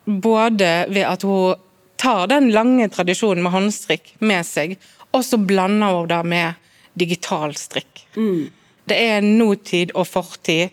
Både 0.06 0.70
ved 0.88 1.04
at 1.04 1.26
hun 1.28 1.58
tar 2.00 2.26
den 2.26 2.50
lange 2.50 2.88
tradisjonen 2.88 3.42
med 3.44 3.52
håndstrikk 3.52 4.14
med 4.24 4.46
seg, 4.48 4.78
og 5.12 5.24
så 5.24 5.36
blander 5.36 5.98
hun 5.98 6.08
det 6.08 6.22
med 6.32 6.70
digital 6.96 7.52
strikk. 7.60 8.06
Mm. 8.16 8.48
Det 8.88 8.96
er 8.96 9.20
nåtid 9.20 9.92
og 9.92 10.08
fortid 10.08 10.70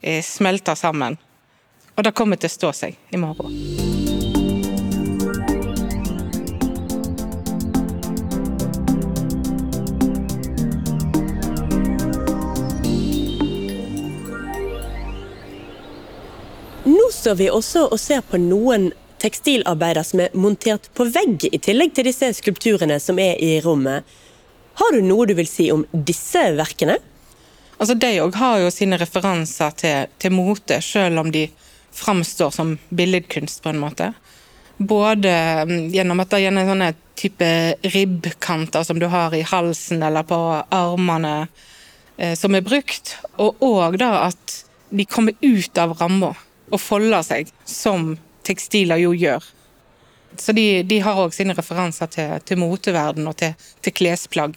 eh, 0.00 0.22
smelter 0.22 0.78
sammen. 0.78 1.18
Og 1.96 2.06
det 2.06 2.14
kommer 2.14 2.38
til 2.38 2.46
å 2.46 2.54
stå 2.54 2.72
seg 2.78 2.96
i 3.10 3.18
morgen. 3.18 3.58
Nå 16.86 17.10
står 17.10 17.38
vi 17.42 17.50
også 17.50 17.88
og 17.90 17.98
ser 18.00 18.22
på 18.26 18.38
noen 18.38 18.92
tekstilarbeider 19.22 20.06
som 20.06 20.24
er 20.24 20.34
montert 20.34 20.88
på 20.96 21.06
vegg, 21.14 21.46
i 21.48 21.60
tillegg 21.62 21.94
til 21.96 22.08
disse 22.10 22.32
skulpturene 22.38 22.98
som 23.00 23.20
er 23.22 23.38
i 23.42 23.54
rommet. 23.64 24.04
Har 24.80 24.94
du 24.94 25.04
noe 25.04 25.26
du 25.28 25.34
vil 25.38 25.48
si 25.48 25.68
om 25.72 25.84
disse 25.92 26.42
verkene? 26.58 26.98
Altså, 27.78 27.94
De 27.94 28.12
òg 28.22 28.36
har 28.38 28.60
jo 28.62 28.70
sine 28.70 28.98
referanser 29.00 29.76
til, 29.78 30.10
til 30.22 30.34
mote, 30.34 30.80
selv 30.84 31.22
om 31.22 31.32
de 31.34 31.48
framstår 31.92 32.52
som 32.54 32.76
billedkunst, 32.90 33.62
på 33.62 33.72
en 33.72 33.80
måte. 33.82 34.12
Både 34.78 35.32
mm, 35.68 35.90
gjennom 35.92 36.22
at 36.22 36.32
det 36.32 36.44
er 36.46 36.68
sånne 36.68 36.92
type 37.18 37.48
ribbkanter 37.92 38.86
som 38.86 38.98
du 38.98 39.06
har 39.12 39.34
i 39.36 39.44
halsen 39.46 40.02
eller 40.02 40.26
på 40.26 40.38
armene, 40.72 41.34
eh, 42.16 42.34
som 42.38 42.54
er 42.56 42.64
brukt, 42.66 43.16
og 43.36 43.60
òg 43.62 44.00
at 44.02 44.62
de 44.92 45.06
kommer 45.08 45.36
ut 45.42 45.78
av 45.78 45.94
ramma 46.00 46.32
og 46.72 46.80
folder 46.80 47.24
seg, 47.26 47.50
som 47.68 48.14
tekstiler 48.46 49.00
jo 49.02 49.12
gjør. 49.16 49.44
Så 50.40 50.54
de, 50.56 50.82
de 50.88 51.00
har 51.04 51.18
òg 51.20 51.34
sine 51.36 51.54
referanser 51.56 52.08
til, 52.12 52.36
til 52.48 52.60
moteverden 52.60 53.28
og 53.28 53.36
til, 53.40 53.56
til 53.84 53.94
klesplagg. 53.96 54.56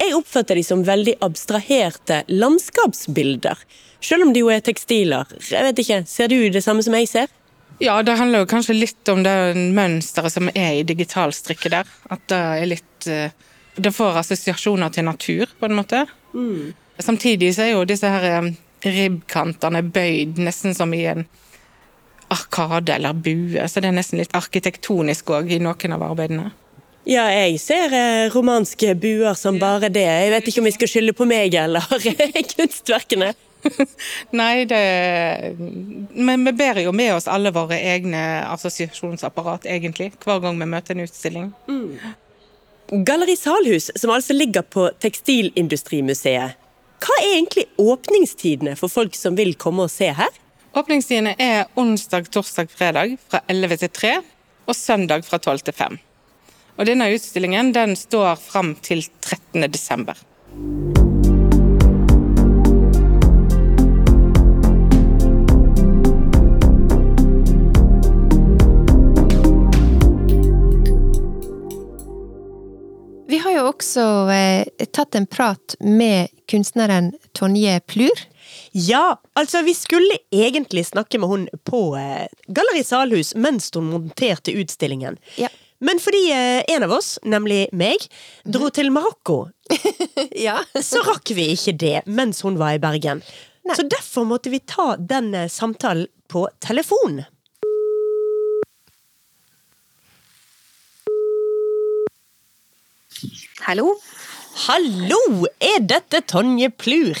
Jeg 0.00 0.16
oppfatter 0.16 0.56
de 0.56 0.64
som 0.64 0.84
veldig 0.84 1.18
abstraherte 1.24 2.22
landskapsbilder. 2.28 3.58
Selv 4.00 4.24
om 4.26 4.32
de 4.32 4.40
jo 4.40 4.48
er 4.52 4.62
tekstiler. 4.64 5.28
Jeg 5.50 5.66
vet 5.66 5.82
ikke, 5.82 6.00
Ser 6.08 6.32
du 6.32 6.38
det 6.48 6.64
samme 6.64 6.84
som 6.84 6.96
jeg 6.96 7.08
ser? 7.10 7.28
Ja, 7.80 7.98
det 8.04 8.16
handler 8.16 8.42
jo 8.42 8.48
kanskje 8.48 8.76
litt 8.76 9.08
om 9.12 9.22
det 9.24 9.34
mønsteret 9.76 10.32
som 10.32 10.48
er 10.52 10.80
i 10.80 10.86
digitalstrikket 10.88 11.72
der. 11.72 11.92
At 12.12 12.24
det 12.32 12.40
er 12.40 12.68
litt 12.68 13.08
eh, 13.08 13.36
Det 13.80 13.92
får 13.94 14.18
assosiasjoner 14.20 14.90
til 14.92 15.06
natur, 15.06 15.52
på 15.60 15.68
en 15.68 15.76
måte. 15.76 16.02
Mm. 16.34 16.72
Samtidig 17.00 17.54
så 17.56 17.64
er 17.64 17.70
jo 17.72 17.86
disse 17.88 18.08
her 18.08 18.26
eh, 18.28 18.50
ribbkantene 18.84 19.82
bøyd 19.84 20.40
nesten 20.40 20.76
som 20.76 20.92
i 20.96 21.04
en 21.08 21.24
arkade 22.30 22.94
eller 22.94 23.12
bue, 23.12 23.68
så 23.68 23.82
det 23.82 23.90
er 23.90 23.96
nesten 23.96 24.20
litt 24.20 24.34
arkitektonisk 24.36 25.32
òg 25.34 25.50
i 25.52 25.60
noen 25.62 25.96
av 25.96 26.04
arbeidene. 26.06 26.50
Ja, 27.08 27.24
jeg 27.32 27.56
ser 27.62 27.94
eh, 27.96 28.30
romanske 28.30 28.92
buer 29.00 29.34
som 29.38 29.58
bare 29.58 29.88
det. 29.92 30.04
Jeg 30.04 30.32
vet 30.34 30.50
ikke 30.50 30.62
om 30.62 30.68
vi 30.68 30.74
skal 30.76 30.90
skylde 30.92 31.14
på 31.16 31.26
meg 31.28 31.56
eller 31.58 31.86
kunstverkene. 32.54 33.32
Nei, 34.40 34.64
det 34.64 34.80
Men 36.16 36.46
vi 36.46 36.52
bærer 36.56 36.84
jo 36.86 36.94
med 36.96 37.12
oss 37.16 37.28
alle 37.28 37.52
våre 37.52 37.76
egne 37.76 38.20
assosiasjonsapparat, 38.48 39.68
egentlig, 39.68 40.12
hver 40.24 40.40
gang 40.44 40.60
vi 40.60 40.68
møter 40.70 40.96
en 40.96 41.04
utstilling. 41.04 41.50
Mm. 41.68 42.14
Galleri 43.06 43.36
Salhus, 43.38 43.90
som 43.96 44.12
altså 44.14 44.34
ligger 44.34 44.64
på 44.66 44.88
Tekstilindustrimuseet. 45.02 46.56
Hva 47.00 47.16
er 47.22 47.34
egentlig 47.38 47.66
åpningstidene 47.80 48.74
for 48.76 48.92
folk 48.92 49.14
som 49.16 49.36
vil 49.38 49.54
komme 49.60 49.86
og 49.86 49.92
se 49.92 50.10
her? 50.12 50.39
Åpningstidene 50.70 51.32
er 51.34 51.64
onsdag, 51.74 52.28
torsdag, 52.30 52.70
fredag 52.70 53.16
fra 53.26 53.40
11 53.50 53.80
til 53.82 53.90
3, 53.96 54.12
og 54.70 54.76
søndag 54.78 55.26
fra 55.26 55.40
12 55.42 55.66
til 55.66 55.74
5. 55.74 55.98
Og 56.78 56.86
denne 56.86 57.10
utstillingen 57.10 57.72
den 57.74 57.96
står 57.98 58.38
fram 58.38 58.76
til 58.78 59.02
13. 59.20 59.66
desember. 59.66 60.14
Jo 73.60 73.70
også 73.70 74.04
eh, 74.34 74.86
tatt 74.92 75.16
en 75.18 75.28
prat 75.30 75.76
med 75.80 76.32
kunstneren 76.50 77.12
Tonje 77.36 77.78
Plur. 77.86 78.26
Ja, 78.72 79.20
altså 79.38 79.62
vi 79.62 79.74
skulle 79.74 80.18
egentlig 80.34 80.86
snakke 80.86 81.18
med 81.18 81.28
hun 81.30 81.48
på 81.66 81.82
eh, 81.98 82.26
Galleri 82.48 82.84
Salhus 82.84 83.34
mens 83.34 83.70
hun 83.74 83.90
monterte 83.92 84.54
utstillingen. 84.54 85.18
Ja. 85.36 85.48
Men 85.80 86.00
fordi 86.02 86.26
eh, 86.32 86.64
en 86.68 86.84
av 86.84 86.92
oss, 86.92 87.18
nemlig 87.24 87.68
meg, 87.72 88.04
dro 88.44 88.68
mhm. 88.68 88.74
til 88.76 88.90
Marokko, 88.92 89.38
ja. 90.46 90.58
så 90.76 91.00
rakk 91.06 91.32
vi 91.36 91.52
ikke 91.54 91.76
det 91.80 91.96
mens 92.06 92.44
hun 92.44 92.58
var 92.60 92.76
i 92.76 92.82
Bergen. 92.82 93.22
Nei. 93.64 93.76
Så 93.76 93.86
derfor 93.88 94.26
måtte 94.28 94.52
vi 94.52 94.60
ta 94.60 94.94
den 94.98 95.32
eh, 95.34 95.48
samtalen 95.48 96.08
på 96.30 96.46
telefon. 96.62 97.22
Hallo? 103.66 103.92
Hallo! 104.66 105.18
Er 105.60 105.82
dette 105.84 106.20
Tonje 106.26 106.70
Plur? 106.70 107.18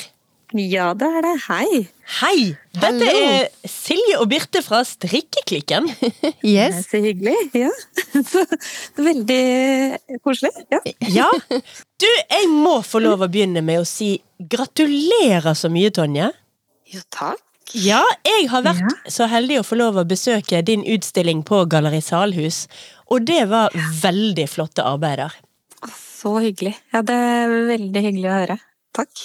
Ja, 0.56 0.88
det 0.98 1.06
er 1.06 1.22
det. 1.22 1.34
Hei. 1.46 1.82
Hei! 2.18 2.38
Dette 2.74 3.06
Hallo. 3.06 3.26
er 3.36 3.68
Silje 3.70 4.16
og 4.18 4.26
Birte 4.32 4.62
fra 4.66 4.80
Strikkeklikken. 4.86 5.86
Yes. 6.56 6.86
Så 6.90 6.98
hyggelig. 7.04 7.36
Ja. 7.54 7.68
Så, 8.30 8.42
veldig 8.98 10.20
koselig. 10.24 10.50
Ja. 10.72 10.80
Ja. 11.20 11.28
Du, 12.00 12.08
jeg 12.08 12.48
må 12.50 12.78
få 12.86 13.02
lov 13.04 13.22
å 13.22 13.28
begynne 13.30 13.62
med 13.62 13.82
å 13.82 13.86
si 13.86 14.14
gratulerer 14.40 15.52
så 15.54 15.68
mye, 15.70 15.92
Tonje. 15.94 16.30
Jo, 16.90 17.02
takk. 17.12 17.42
Ja, 17.76 18.00
jeg 18.26 18.48
har 18.50 18.64
vært 18.66 19.04
så 19.12 19.28
heldig 19.30 19.60
å 19.60 19.66
få 19.66 19.76
lov 19.78 20.00
å 20.00 20.06
besøke 20.08 20.58
din 20.66 20.80
utstilling 20.90 21.44
på 21.46 21.60
Galleri 21.70 22.00
Salhus, 22.02 22.64
og 23.12 23.28
det 23.28 23.44
var 23.52 23.70
veldig 24.00 24.48
flotte 24.50 24.82
arbeider. 24.82 25.36
Så 26.20 26.36
hyggelig. 26.44 26.74
Ja, 26.92 27.02
det 27.06 27.16
er 27.16 27.52
veldig 27.70 28.02
hyggelig 28.04 28.28
å 28.28 28.38
høre. 28.38 28.56
Takk. 28.96 29.22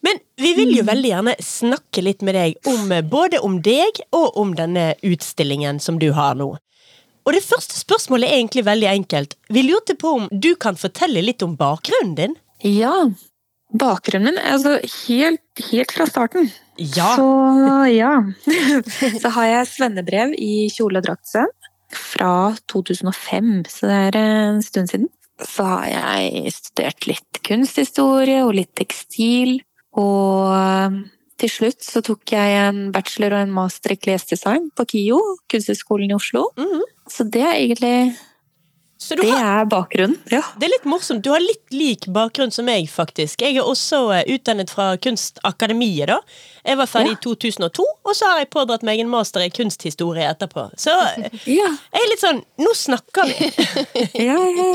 Men 0.00 0.18
vi 0.40 0.54
vil 0.56 0.72
jo 0.78 0.84
veldig 0.86 1.10
gjerne 1.10 1.34
snakke 1.44 2.02
litt 2.02 2.24
med 2.26 2.34
deg 2.38 2.70
om 2.70 2.90
både 3.10 3.40
om 3.44 3.58
deg 3.62 4.00
og 4.16 4.38
om 4.40 4.54
denne 4.58 4.92
utstillingen 5.06 5.80
som 5.82 5.98
du 6.00 6.10
har 6.16 6.38
nå. 6.38 6.54
Og 7.28 7.34
det 7.36 7.44
første 7.44 7.76
spørsmålet 7.76 8.30
er 8.30 8.38
egentlig 8.38 8.64
veldig 8.64 8.88
enkelt. 8.88 9.34
Vi 9.52 9.66
lurte 9.66 9.98
på 10.00 10.14
om 10.16 10.28
du 10.32 10.54
kan 10.56 10.78
fortelle 10.80 11.20
litt 11.24 11.44
om 11.44 11.58
bakgrunnen 11.60 12.14
din? 12.16 12.38
Ja. 12.64 12.94
Bakgrunnen 13.68 14.32
min, 14.32 14.40
altså 14.40 14.78
helt, 14.80 15.44
helt 15.68 15.92
fra 15.92 16.06
starten. 16.08 16.48
Ja. 16.78 17.10
Så 17.18 17.28
ja. 17.92 18.14
Så 19.22 19.34
har 19.34 19.50
jeg 19.50 19.70
svennebrev 19.74 20.32
i 20.40 20.70
kjole- 20.72 21.02
og 21.02 21.10
draktsøm 21.10 21.52
fra 21.92 22.32
2005, 22.68 23.52
så 23.72 23.88
det 23.88 24.00
er 24.08 24.18
en 24.22 24.64
stund 24.64 24.90
siden. 24.90 25.08
Så 25.38 25.64
har 25.66 25.86
jeg 25.86 26.52
studert 26.54 27.06
litt 27.06 27.40
kunsthistorie 27.46 28.42
og 28.46 28.56
litt 28.58 28.72
tekstil. 28.78 29.58
Og 29.98 30.54
eh, 30.54 30.98
til 31.38 31.52
slutt 31.52 31.84
så 31.86 32.02
tok 32.04 32.34
jeg 32.34 32.56
en 32.58 32.88
bachelor 32.94 33.36
og 33.36 33.44
en 33.46 33.54
master 33.54 33.94
i 33.94 34.00
klesdesign 34.00 34.70
på 34.74 34.86
KIO, 34.90 35.20
Kunsthøgskolen 35.50 36.10
i 36.10 36.18
Oslo. 36.18 36.48
Mhm. 36.58 36.86
Så 37.08 37.24
det 37.24 37.40
er 37.40 37.54
egentlig 37.56 38.16
Det 38.98 39.30
har, 39.30 39.60
er 39.62 39.66
bakgrunnen. 39.70 40.16
Ja. 40.26 40.40
det 40.58 40.66
er 40.66 40.72
litt 40.72 40.86
morsomt. 40.90 41.22
Du 41.22 41.30
har 41.30 41.42
litt 41.42 41.70
lik 41.70 42.08
bakgrunn 42.10 42.50
som 42.50 42.66
meg, 42.66 42.88
faktisk. 42.90 43.44
Jeg 43.44 43.54
er 43.60 43.66
også 43.66 44.00
eh, 44.16 44.24
utdannet 44.34 44.72
fra 44.74 44.90
Kunstakademiet, 44.98 46.10
da. 46.10 46.18
Jeg 46.66 46.80
var 46.80 46.90
ferdig 46.90 47.14
i 47.14 47.20
2002, 47.22 47.86
og 47.86 48.16
så 48.18 48.32
har 48.32 48.42
jeg 48.42 48.50
pådratt 48.50 48.82
meg 48.86 48.98
en 48.98 49.12
master 49.12 49.46
i 49.46 49.52
kunsthistorie 49.54 50.26
etterpå. 50.32 50.66
Så 50.82 50.96
eh, 51.14 51.30
Ja, 51.46 51.70
jeg 51.70 52.02
er 52.02 52.10
litt 52.10 52.24
sånn 52.24 52.42
Nå 52.58 52.74
snakker 52.74 53.30
vi! 53.30 53.48
ja, 54.28 54.36
ja. 54.58 54.68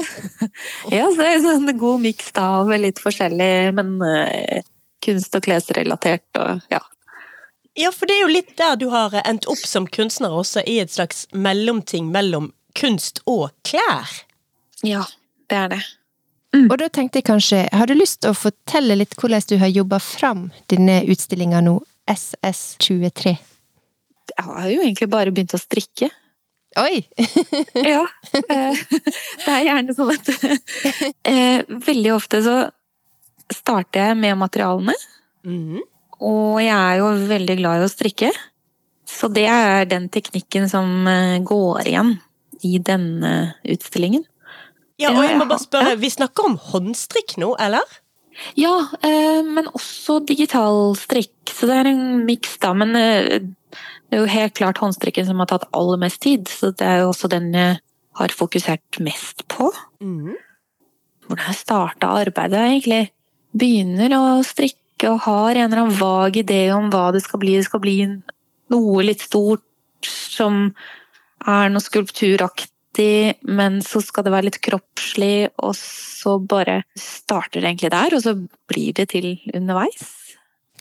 ja 0.93 1.11
så 1.11 1.27
er 1.27 1.43
det 1.43 1.53
en 1.57 1.83
god 1.83 2.07
miks 2.07 2.31
av 2.39 2.71
litt 2.79 3.03
forskjellig, 3.03 3.53
men 3.75 3.97
uh, 3.99 4.63
kunst- 5.03 5.35
og 5.35 5.43
klesrelatert 5.45 6.39
og 6.39 6.63
ja. 6.71 6.79
Ja, 7.75 7.89
for 7.89 8.05
det 8.05 8.19
er 8.19 8.27
jo 8.27 8.33
litt 8.33 8.51
der 8.59 8.75
du 8.77 8.87
har 8.93 9.15
endt 9.25 9.47
opp 9.49 9.61
som 9.65 9.87
kunstner 9.89 10.31
også, 10.37 10.61
i 10.69 10.77
et 10.83 10.93
slags 10.93 11.25
mellomting 11.33 12.11
mellom 12.13 12.51
kunst 12.77 13.21
og 13.29 13.49
klær. 13.67 14.09
Ja, 14.83 15.03
det 15.49 15.57
er 15.59 15.69
det. 15.75 15.81
Og 16.53 16.75
da 16.77 16.87
tenkte 16.93 17.17
jeg 17.21 17.25
kanskje, 17.25 17.63
har 17.73 17.89
du 17.89 17.95
lyst 17.97 18.19
til 18.21 18.29
å 18.33 18.37
fortelle 18.37 18.97
litt 18.99 19.15
hvordan 19.17 19.41
du 19.49 19.55
har 19.61 19.71
jobba 19.73 19.97
fram 20.03 20.47
denne 20.69 20.99
utstillinga 21.09 21.63
nå, 21.65 21.79
SS23? 22.11 23.33
Jeg 24.33 24.45
har 24.45 24.67
jo 24.69 24.83
egentlig 24.83 25.09
bare 25.09 25.33
begynt 25.33 25.55
å 25.57 25.61
strikke. 25.61 26.11
Oi! 26.81 27.01
Ja. 27.93 28.03
eh, 28.49 28.77
Det 29.45 29.49
er 29.51 29.65
gjerne 29.67 29.93
sånn 29.93 30.13
at 30.13 30.29
eh, 31.29 31.65
Veldig 31.69 32.13
ofte 32.15 32.39
så 32.45 32.55
starter 33.53 34.07
jeg 34.09 34.17
med 34.21 34.39
materialene. 34.41 34.95
Mm. 35.45 35.81
Og 36.23 36.61
jeg 36.63 36.73
er 36.73 37.01
jo 37.01 37.09
veldig 37.29 37.57
glad 37.59 37.81
i 37.81 37.85
å 37.87 37.91
strikke. 37.91 38.29
Så 39.09 39.29
det 39.33 39.45
er 39.51 39.85
den 39.89 40.07
teknikken 40.13 40.69
som 40.71 40.89
eh, 41.09 41.39
går 41.45 41.89
igjen 41.91 42.15
i 42.63 42.77
denne 42.79 43.55
utstillingen. 43.65 44.25
Ja, 45.01 45.09
og 45.11 45.23
jeg 45.25 45.37
må 45.39 45.47
bare 45.49 45.59
Ja. 45.59 45.65
spørre, 45.65 45.99
vi 45.99 46.09
snakker 46.09 46.45
om 46.45 46.57
håndstrikk 46.57 47.37
nå, 47.41 47.55
eller? 47.59 47.83
Ja, 48.55 48.87
eh, 49.03 49.41
men 49.43 49.67
også 49.73 50.19
digital 50.25 50.95
strikk. 50.97 51.33
Så 51.49 51.67
det 51.69 51.75
er 51.77 51.89
en 51.91 52.25
miks, 52.25 52.57
da. 52.57 52.73
Men 52.73 52.95
eh, 52.95 53.39
det 53.39 54.17
er 54.17 54.21
jo 54.23 54.29
helt 54.29 54.53
klart 54.53 54.77
håndstrikken 54.81 55.25
som 55.25 55.39
har 55.39 55.47
tatt 55.47 55.67
aller 55.73 55.97
mest 55.97 56.21
tid. 56.21 56.45
Så 56.49 56.71
det 56.75 56.85
er 56.87 57.01
jo 57.03 57.09
også 57.11 57.29
den 57.29 57.51
jeg 57.53 57.79
har 58.15 58.27
fokusert 58.29 58.99
mest 59.01 59.45
på. 59.49 59.71
Mm. 60.01 60.35
Hvordan 61.27 61.53
starta 61.57 62.07
arbeidet, 62.21 62.59
egentlig. 62.59 63.03
Begynner 63.55 64.13
å 64.17 64.23
strikke 64.45 65.09
og 65.09 65.21
har 65.25 65.55
en 65.55 65.65
eller 65.71 65.83
annen 65.83 65.99
vag 65.99 66.37
idé 66.41 66.71
om 66.73 66.89
hva 66.93 67.11
det 67.13 67.23
skal 67.25 67.39
bli. 67.41 67.57
Det 67.57 67.65
skal 67.65 67.81
bli 67.83 67.97
noe 68.73 69.03
litt 69.03 69.21
stort 69.21 69.61
som 70.05 70.73
er 71.49 71.71
noe 71.71 71.83
skulpturaktig, 71.83 73.39
men 73.43 73.81
så 73.85 74.01
skal 74.03 74.25
det 74.25 74.33
være 74.33 74.49
litt 74.49 74.61
kroppslig, 74.63 75.49
og 75.63 75.75
så 75.77 76.37
bare 76.39 76.83
starter 76.99 77.61
det 77.61 77.71
egentlig 77.71 77.93
der, 77.93 78.17
og 78.17 78.25
så 78.25 78.35
blir 78.69 78.93
det 78.97 79.09
til 79.13 79.33
underveis. 79.53 80.23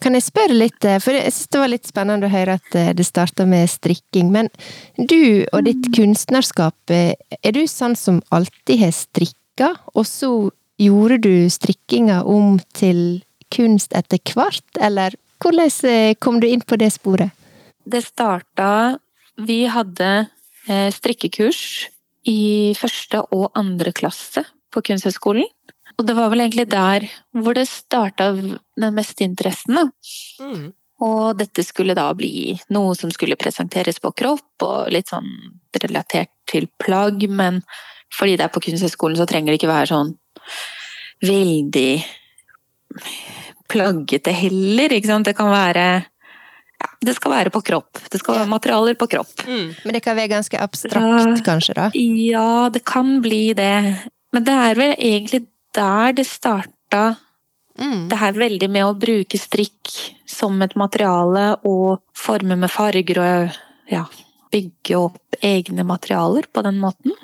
Kan 0.03 0.17
jeg 0.17 0.25
spørre 0.27 0.57
litt, 0.57 0.83
eh, 0.85 0.99
for 0.99 1.15
jeg 1.15 1.31
synes 1.31 1.53
det 1.53 1.61
var 1.63 1.71
litt 1.71 1.87
spennende 1.87 2.27
å 2.27 2.33
høre 2.33 2.57
at 2.59 2.75
eh, 2.79 2.91
det 2.97 3.07
starta 3.07 3.47
med 3.47 3.71
strikking, 3.71 4.33
men 4.35 4.51
du 4.99 5.47
og 5.53 5.63
ditt 5.69 5.93
kunstnerskap, 5.95 6.75
eh, 6.91 7.15
er 7.39 7.55
du 7.55 7.63
sånn 7.71 7.95
som 7.99 8.19
alltid 8.35 8.83
har 8.83 8.95
strikka, 8.97 9.71
og 9.95 10.07
så 10.09 10.33
gjorde 10.83 11.21
du 11.23 11.37
strikkinga 11.53 12.23
om 12.27 12.57
til 12.75 13.23
kunst 13.55 13.95
etter 13.95 14.19
hvert, 14.33 14.67
eller 14.81 15.15
hvordan 15.43 16.17
kom 16.23 16.41
du 16.41 16.49
inn 16.49 16.63
på 16.63 16.79
det 16.79 16.93
sporet? 16.95 17.31
Det 17.85 18.03
starta 18.05 18.99
Vi 19.43 19.65
hadde 19.67 20.29
strikkekurs 20.67 21.63
i 22.29 22.73
første 22.79 23.25
og 23.35 23.51
andre 23.59 23.93
klasse 23.97 24.45
på 24.73 24.83
Kunsthøgskolen. 24.87 25.49
Og 25.99 26.07
det 26.09 26.15
var 26.17 26.31
vel 26.33 26.45
egentlig 26.45 26.69
der 26.73 27.07
hvor 27.37 27.57
det 27.57 27.67
starta 27.69 28.31
den 28.33 28.95
meste 28.97 29.27
interessen. 29.27 29.77
Da. 29.77 29.85
Mm. 30.45 30.71
Og 31.03 31.39
dette 31.39 31.65
skulle 31.67 31.97
da 31.99 32.07
bli 32.15 32.55
noe 32.73 32.95
som 32.99 33.11
skulle 33.13 33.39
presenteres 33.41 33.99
på 34.03 34.13
kropp, 34.17 34.63
og 34.63 34.93
litt 34.95 35.11
sånn 35.11 35.29
relatert 35.83 36.31
til 36.49 36.69
plagg, 36.81 37.27
men 37.29 37.61
fordi 38.13 38.37
det 38.39 38.47
er 38.47 38.55
på 38.55 38.63
Kunsthøgskolen, 38.63 39.19
så 39.19 39.27
trenger 39.29 39.53
det 39.53 39.61
ikke 39.61 39.73
være 39.73 39.91
sånn 39.91 40.15
veldig 41.23 41.93
plaggete 43.73 44.35
heller, 44.37 44.93
ikke 44.93 45.11
sant. 45.11 45.27
Det 45.27 45.37
kan 45.39 45.51
være 45.53 45.87
Det 47.03 47.17
skal 47.17 47.33
være 47.35 47.51
på 47.51 47.63
kropp. 47.67 47.99
Det 48.13 48.21
skal 48.23 48.41
være 48.41 48.51
materialer 48.51 48.95
på 48.99 49.09
kropp. 49.11 49.45
Mm. 49.49 49.73
Men 49.85 49.97
det 49.97 50.03
kan 50.05 50.17
være 50.17 50.31
ganske 50.37 50.61
abstrakt, 50.63 51.43
kanskje, 51.47 51.75
da? 51.75 51.89
Ja, 51.99 52.69
det 52.73 52.85
kan 52.87 53.17
bli 53.25 53.53
det. 53.59 53.75
Men 54.33 54.47
det 54.47 54.55
er 54.55 54.79
vel 54.79 54.95
egentlig 54.97 55.45
der 55.75 56.15
det 56.17 56.29
starta 56.29 57.17
Mm. 57.79 58.09
det 58.09 58.19
her 58.21 58.33
veldig 58.37 58.69
med 58.71 58.85
å 58.85 58.95
bruke 58.99 59.39
strikk 59.41 59.91
som 60.29 60.61
et 60.65 60.75
materiale 60.77 61.57
og 61.65 62.03
forme 62.17 62.57
med 62.61 62.71
farger 62.71 63.21
og 63.23 63.57
ja, 63.89 64.05
bygge 64.53 64.99
opp 64.99 65.39
egne 65.41 65.85
materialer 65.89 66.49
på 66.53 66.65
den 66.67 66.81
måten. 66.83 67.17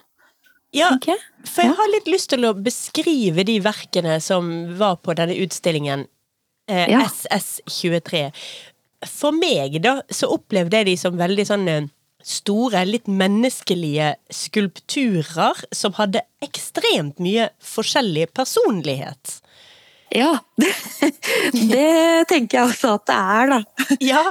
Ja, 0.73 0.91
okay. 0.95 1.17
for 1.45 1.65
jeg 1.65 1.77
har 1.77 1.93
litt 1.93 2.09
lyst 2.09 2.31
til 2.33 2.45
å 2.45 2.55
beskrive 2.57 3.45
de 3.49 3.59
verkene 3.65 4.19
som 4.25 4.51
var 4.81 4.99
på 5.05 5.15
denne 5.17 5.37
utstillingen, 5.37 6.07
eh, 6.69 6.91
Ja. 6.93 7.01
SS23. 7.05 8.33
For 9.07 9.35
meg, 9.35 9.79
da, 9.85 10.01
så 10.11 10.31
opplevde 10.35 10.81
jeg 10.81 10.89
de 10.91 10.97
som 10.99 11.19
veldig 11.19 11.45
sånn 11.47 11.69
eh, 11.71 11.87
store, 12.25 12.83
litt 12.89 13.07
menneskelige 13.07 14.15
skulpturer 14.35 15.63
som 15.75 15.95
hadde 15.99 16.25
ekstremt 16.45 17.23
mye 17.23 17.49
forskjellig 17.63 18.29
personlighet. 18.35 19.39
Ja, 20.15 20.39
det 21.73 22.29
tenker 22.31 22.59
jeg 22.59 22.67
også 22.73 22.97
at 22.97 23.09
det 23.11 23.17
er, 23.39 23.55
da. 23.55 23.63
Ja, 24.15 24.25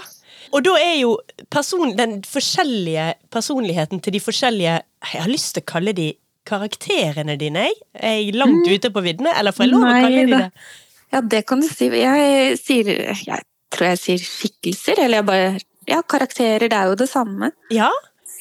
og 0.55 0.63
da 0.63 0.77
er 0.79 0.95
jo 1.01 1.17
person, 1.51 1.91
den 1.97 2.21
forskjellige 2.27 3.11
personligheten 3.33 3.99
til 3.99 4.15
de 4.15 4.21
forskjellige 4.23 4.77
Jeg 4.79 5.21
har 5.21 5.27
lyst 5.29 5.57
til 5.57 5.63
å 5.65 5.67
kalle 5.67 5.93
de 5.95 6.11
karakterene 6.47 7.35
dine, 7.39 7.67
jeg. 7.67 7.79
Er 7.93 8.15
jeg 8.21 8.35
langt 8.39 8.67
ute 8.67 8.91
på 8.93 9.03
viddene, 9.03 9.33
eller 9.35 9.55
får 9.55 9.67
jeg 9.67 9.73
lov 9.73 9.83
å 9.83 9.95
kalle 9.95 10.23
de 10.23 10.37
det? 10.37 10.67
Ja, 11.13 11.21
det 11.35 11.41
kan 11.47 11.63
du 11.63 11.67
si. 11.67 11.89
Jeg 11.91 12.55
sier 12.59 12.87
Jeg 12.87 13.43
tror 13.73 13.91
jeg 13.93 14.03
sier 14.03 14.27
skikkelser, 14.27 14.99
eller 15.03 15.21
jeg 15.21 15.29
bare 15.31 15.55
Ja, 15.87 16.01
karakterer, 16.03 16.67
det 16.67 16.75
er 16.75 16.91
jo 16.91 16.99
det 16.99 17.09
samme. 17.11 17.53
Ja, 17.71 17.91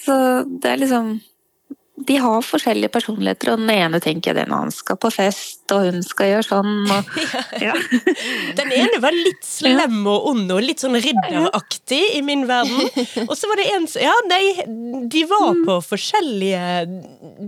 Så 0.05 0.15
det 0.47 0.71
er 0.71 0.79
liksom 0.83 1.17
De 2.07 2.17
har 2.21 2.43
forskjellige 2.45 2.91
personligheter, 2.93 3.55
og 3.55 3.63
den 3.63 3.71
ene 3.73 3.99
tenker 4.05 4.35
den 4.37 4.51
han 4.53 4.69
skal 4.71 4.99
på 5.01 5.09
fest, 5.11 5.63
og 5.73 5.87
hun 5.87 6.03
skal 6.05 6.29
gjøre 6.29 6.45
sånn, 6.45 6.91
og 6.93 7.17
ja. 7.65 7.73
Den 8.59 8.75
ene 8.77 9.01
var 9.01 9.17
litt 9.17 9.47
slem 9.49 10.03
og 10.05 10.29
ond 10.35 10.53
og 10.53 10.61
litt 10.63 10.85
sånn 10.85 10.99
ridderaktig 11.01 12.03
i 12.19 12.21
min 12.27 12.45
verden. 12.51 12.85
Og 13.31 13.33
så 13.39 13.49
var 13.49 13.63
det 13.63 13.71
en 13.73 13.89
som 13.89 14.05
Ja, 14.05 14.13
nei, 14.29 14.45
de 15.09 15.25
var 15.31 15.57
på 15.65 15.79
forskjellige 15.89 16.85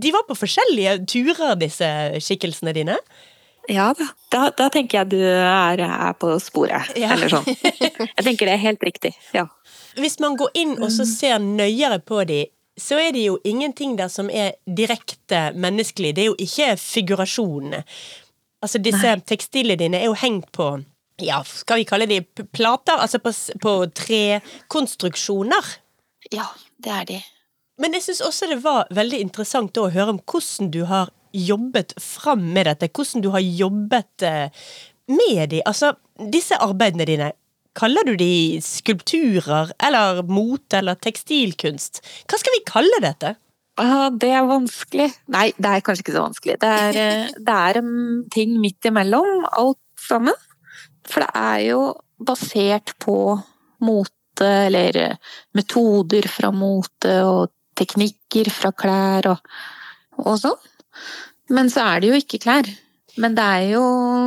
De 0.01 0.15
var 0.17 0.25
på 0.27 0.39
forskjellige 0.41 0.97
turer, 1.05 1.53
disse 1.61 1.91
skikkelsene 2.17 2.73
dine. 2.75 2.97
Ja 3.69 3.89
da. 3.97 4.07
Da, 4.33 4.41
da 4.57 4.67
tenker 4.73 5.01
jeg 5.01 5.11
du 5.13 5.21
er, 5.21 5.81
er 5.85 6.13
på 6.17 6.31
sporet. 6.41 6.91
Ja. 6.97 7.13
Eller 7.15 7.31
sånn. 7.31 7.47
Jeg 8.17 8.23
tenker 8.25 8.49
det 8.49 8.55
er 8.55 8.61
helt 8.61 8.83
riktig. 8.85 9.13
Ja. 9.33 9.47
Hvis 9.99 10.19
man 10.21 10.37
går 10.39 10.53
inn 10.57 10.75
og 10.77 10.91
så 10.93 11.05
ser 11.09 11.39
nøyere 11.41 11.99
på 12.05 12.23
de, 12.29 12.43
så 12.79 12.99
er 13.01 13.11
det 13.15 13.25
jo 13.25 13.39
ingenting 13.43 13.95
der 13.99 14.11
som 14.11 14.29
er 14.29 14.53
direkte 14.65 15.49
menneskelig. 15.57 16.13
Det 16.15 16.23
er 16.23 16.29
jo 16.29 16.37
ikke 16.39 16.75
figurasjonene. 16.79 17.81
Altså, 18.63 18.81
disse 18.83 19.15
tekstilene 19.27 19.79
dine 19.79 20.01
er 20.01 20.09
jo 20.09 20.17
hengt 20.19 20.51
på 20.55 20.77
ja, 21.19 21.41
skal 21.43 21.81
vi 21.81 21.83
kalle 21.83 22.05
de 22.07 22.21
plater? 22.55 22.95
Altså 22.95 23.19
på, 23.19 23.33
på 23.59 23.73
trekonstruksjoner. 23.91 25.65
ja, 26.31 26.45
det 26.77 26.93
er 26.95 27.05
de. 27.09 27.19
Men 27.79 27.95
jeg 27.95 28.03
syns 28.03 28.21
også 28.23 28.47
det 28.51 28.59
var 28.63 28.87
veldig 28.95 29.19
interessant 29.23 29.77
å 29.79 29.89
høre 29.91 30.15
om 30.15 30.21
hvordan 30.23 30.71
du 30.71 30.83
har 30.87 31.11
jobbet 31.35 31.93
fram 32.01 32.49
med 32.53 32.69
dette. 32.69 32.89
Hvordan 32.93 33.23
du 33.25 33.29
har 33.33 33.43
jobbet 33.43 34.25
eh, 34.25 34.65
med 35.09 35.49
de. 35.53 35.61
Altså, 35.65 35.93
disse 36.31 36.57
arbeidene 36.59 37.07
dine. 37.09 37.31
Kaller 37.79 38.03
du 38.07 38.15
de 38.17 38.59
skulpturer 38.65 39.71
eller 39.85 40.23
mote 40.27 40.79
eller 40.81 40.97
tekstilkunst? 40.99 42.01
Hva 42.27 42.39
skal 42.41 42.57
vi 42.57 42.65
kalle 42.67 43.01
dette? 43.03 43.35
Ah, 43.79 44.09
det 44.11 44.31
er 44.35 44.47
vanskelig. 44.49 45.07
Nei, 45.31 45.49
det 45.55 45.69
er 45.71 45.83
kanskje 45.85 46.03
ikke 46.03 46.17
så 46.17 46.25
vanskelig. 46.25 46.57
Det 46.59 46.71
er, 46.83 46.99
eh, 46.99 47.33
det 47.47 47.57
er 47.69 47.79
en 47.79 47.93
ting 48.33 48.57
midt 48.59 48.89
imellom 48.89 49.45
alt 49.51 49.81
sammen. 50.09 50.35
For 51.07 51.23
det 51.23 51.29
er 51.39 51.61
jo 51.69 51.83
basert 52.19 52.97
på 52.99 53.15
mote, 53.85 54.49
eller 54.49 54.99
eh, 54.99 55.37
metoder 55.55 56.27
fra 56.31 56.51
mote, 56.55 57.15
og 57.23 57.53
teknikker 57.79 58.51
fra 58.51 58.73
klær 58.75 59.31
og, 59.31 59.53
og 60.25 60.35
sånn. 60.41 60.68
Men 61.49 61.71
så 61.73 61.85
er 61.93 62.01
det 62.01 62.11
jo 62.11 62.19
ikke 62.19 62.41
klær. 62.45 62.69
Men 63.19 63.35
det 63.37 63.45
er 63.45 63.67
jo 63.73 63.83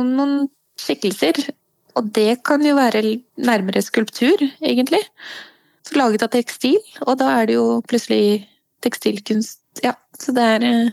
noen 0.07 0.47
skikkelser. 0.79 1.39
Og 1.99 2.09
det 2.15 2.41
kan 2.47 2.63
jo 2.65 2.75
være 2.77 3.03
nærmere 3.37 3.83
skulptur, 3.85 4.41
egentlig. 4.61 5.01
Laget 5.93 6.25
av 6.25 6.31
tekstil, 6.33 6.79
og 7.05 7.19
da 7.19 7.29
er 7.37 7.49
det 7.49 7.57
jo 7.59 7.67
plutselig 7.85 8.47
tekstilkunst. 8.81 9.59
Ja, 9.83 9.93
så 10.17 10.33
det 10.33 10.43
er, 10.55 10.65
eh, 10.65 10.89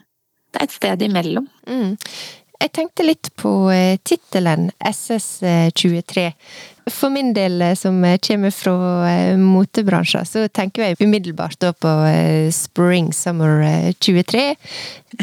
det 0.53 0.61
er 0.61 0.67
et 0.67 0.77
sted 0.77 1.03
imellom. 1.07 1.49
Mm. 1.67 1.97
Jeg 2.61 2.73
tenkte 2.77 3.05
litt 3.07 3.31
på 3.41 3.51
eh, 3.73 3.97
tittelen 4.05 4.67
SS23. 4.85 6.27
For 6.93 7.13
min 7.13 7.31
del, 7.33 7.57
eh, 7.65 7.77
som 7.79 8.03
eh, 8.05 8.19
kommer 8.21 8.53
fra 8.53 8.75
eh, 9.09 9.39
motebransjen, 9.41 10.29
så 10.29 10.45
tenker 10.53 10.85
jeg 10.85 10.99
umiddelbart 11.01 11.65
på 11.81 11.95
eh, 12.11 12.51
Spring 12.53 13.15
Summer 13.17 13.63
eh, 13.65 13.95
23. 13.97 14.45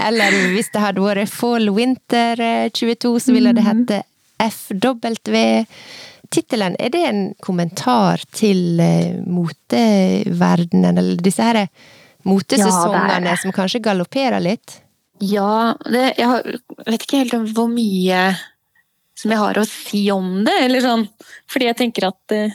Eller 0.07 0.39
hvis 0.55 0.71
det 0.73 0.81
hadde 0.81 1.05
vært 1.05 1.29
Fall 1.29 1.69
Winter 1.75 2.41
eh, 2.41 2.71
22, 2.73 3.13
så 3.27 3.37
ville 3.37 3.53
det 3.53 3.67
hete 3.67 4.01
FW. 4.41 5.37
Tittelen, 6.33 6.73
er 6.81 6.91
det 6.91 7.03
en 7.05 7.21
kommentar 7.45 8.25
til 8.33 8.81
eh, 8.81 9.21
moteverdenen, 9.29 10.97
eller 10.97 11.21
disse 11.21 11.45
her 11.45 11.67
motesesongene 12.27 13.29
ja, 13.29 13.37
som 13.39 13.53
kanskje 13.55 13.85
galopperer 13.85 14.41
litt? 14.41 14.81
Ja, 15.23 15.73
det, 15.85 16.03
jeg 16.19 16.29
har, 16.29 16.45
vet 16.85 17.03
ikke 17.03 17.23
helt 17.23 17.35
om 17.37 17.47
hvor 17.55 17.69
mye 17.71 18.21
som 19.17 19.33
jeg 19.33 19.41
har 19.41 19.57
å 19.57 19.65
si 19.65 20.03
om 20.13 20.43
det, 20.45 20.53
eller 20.67 20.83
sånn. 20.83 21.07
Fordi 21.49 21.69
jeg 21.69 21.79
tenker 21.79 22.09
at 22.11 22.35
eh, 22.35 22.53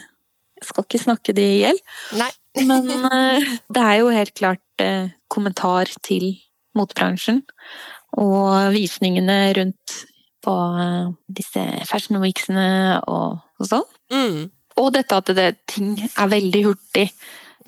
jeg 0.61 0.68
skal 0.68 0.87
ikke 0.87 1.03
snakke 1.03 1.35
det 1.35 1.48
i 1.57 1.59
hjel. 1.64 1.83
Men 2.70 2.88
eh, 3.09 3.51
det 3.72 3.83
er 3.83 3.98
jo 3.98 4.14
helt 4.14 4.35
klart 4.38 4.85
eh, 4.85 5.11
kommentar 5.33 5.90
til 6.07 6.31
motebransjen. 6.79 7.42
Og 8.22 8.72
visningene 8.75 9.38
rundt 9.59 9.98
på 10.42 10.55
disse 11.31 11.62
fashion 11.87 12.18
weeksene 12.22 13.01
og, 13.11 13.40
og 13.62 13.68
sånn. 13.68 13.88
Mm. 14.12 14.38
Og 14.83 14.88
dette 14.94 15.18
at 15.18 15.31
det, 15.37 15.48
ting 15.70 15.94
er 15.98 16.31
veldig 16.31 16.62
hurtig. 16.66 17.09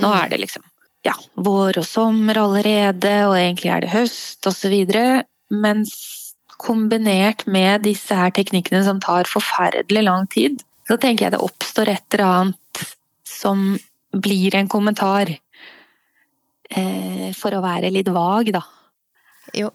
Nå 0.02 0.10
er 0.14 0.30
det 0.32 0.40
liksom 0.42 0.64
ja, 1.04 1.14
vår 1.36 1.80
og 1.82 1.86
sommer 1.86 2.40
allerede, 2.40 3.12
og 3.28 3.36
egentlig 3.38 3.70
er 3.72 3.84
det 3.84 3.92
høst 3.92 4.46
osv. 4.48 4.74
Mens 5.52 5.94
kombinert 6.64 7.44
med 7.50 7.84
disse 7.84 8.16
her 8.16 8.32
teknikkene 8.34 8.84
som 8.86 9.02
tar 9.02 9.28
forferdelig 9.28 10.04
lang 10.06 10.28
tid, 10.32 10.62
så 10.88 10.96
tenker 11.00 11.26
jeg 11.26 11.34
det 11.34 11.44
oppstår 11.44 11.90
et 11.92 12.16
eller 12.16 12.26
annet 12.28 12.84
som 13.28 13.74
blir 14.14 14.56
en 14.56 14.70
kommentar. 14.70 15.32
Eh, 16.74 17.30
for 17.36 17.54
å 17.54 17.62
være 17.62 17.92
litt 17.92 18.08
vag, 18.12 18.52
da. 18.56 18.62
Jo. 19.54 19.70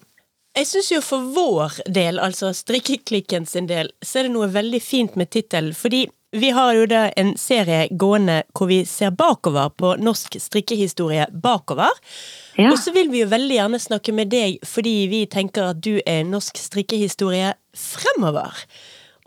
Jeg 0.57 0.65
syns 0.67 0.89
jo 0.91 0.99
for 1.05 1.27
vår 1.35 1.75
del, 1.93 2.17
altså 2.19 2.49
strikkeklikken 2.57 3.45
sin 3.47 3.69
del, 3.69 3.91
så 4.01 4.19
er 4.19 4.27
det 4.27 4.33
noe 4.33 4.49
veldig 4.51 4.81
fint 4.81 5.15
med 5.19 5.29
tittelen. 5.31 5.75
Fordi 5.77 6.07
vi 6.31 6.49
har 6.53 6.73
jo 6.77 6.85
da 6.89 7.07
en 7.17 7.31
serie 7.37 7.87
gående 7.89 8.43
hvor 8.53 8.69
vi 8.69 8.83
ser 8.85 9.13
bakover 9.17 9.71
på 9.73 9.95
norsk 10.01 10.37
strikkehistorie 10.41 11.25
bakover. 11.31 11.89
Ja. 12.59 12.69
Og 12.69 12.77
så 12.81 12.93
vil 12.93 13.09
vi 13.09 13.23
jo 13.23 13.31
veldig 13.31 13.55
gjerne 13.55 13.81
snakke 13.81 14.13
med 14.13 14.29
deg 14.33 14.59
fordi 14.67 14.95
vi 15.09 15.23
tenker 15.31 15.71
at 15.71 15.81
du 15.81 15.97
er 16.05 16.27
norsk 16.27 16.59
strikkehistorie 16.61 17.55
fremover. 17.73 18.61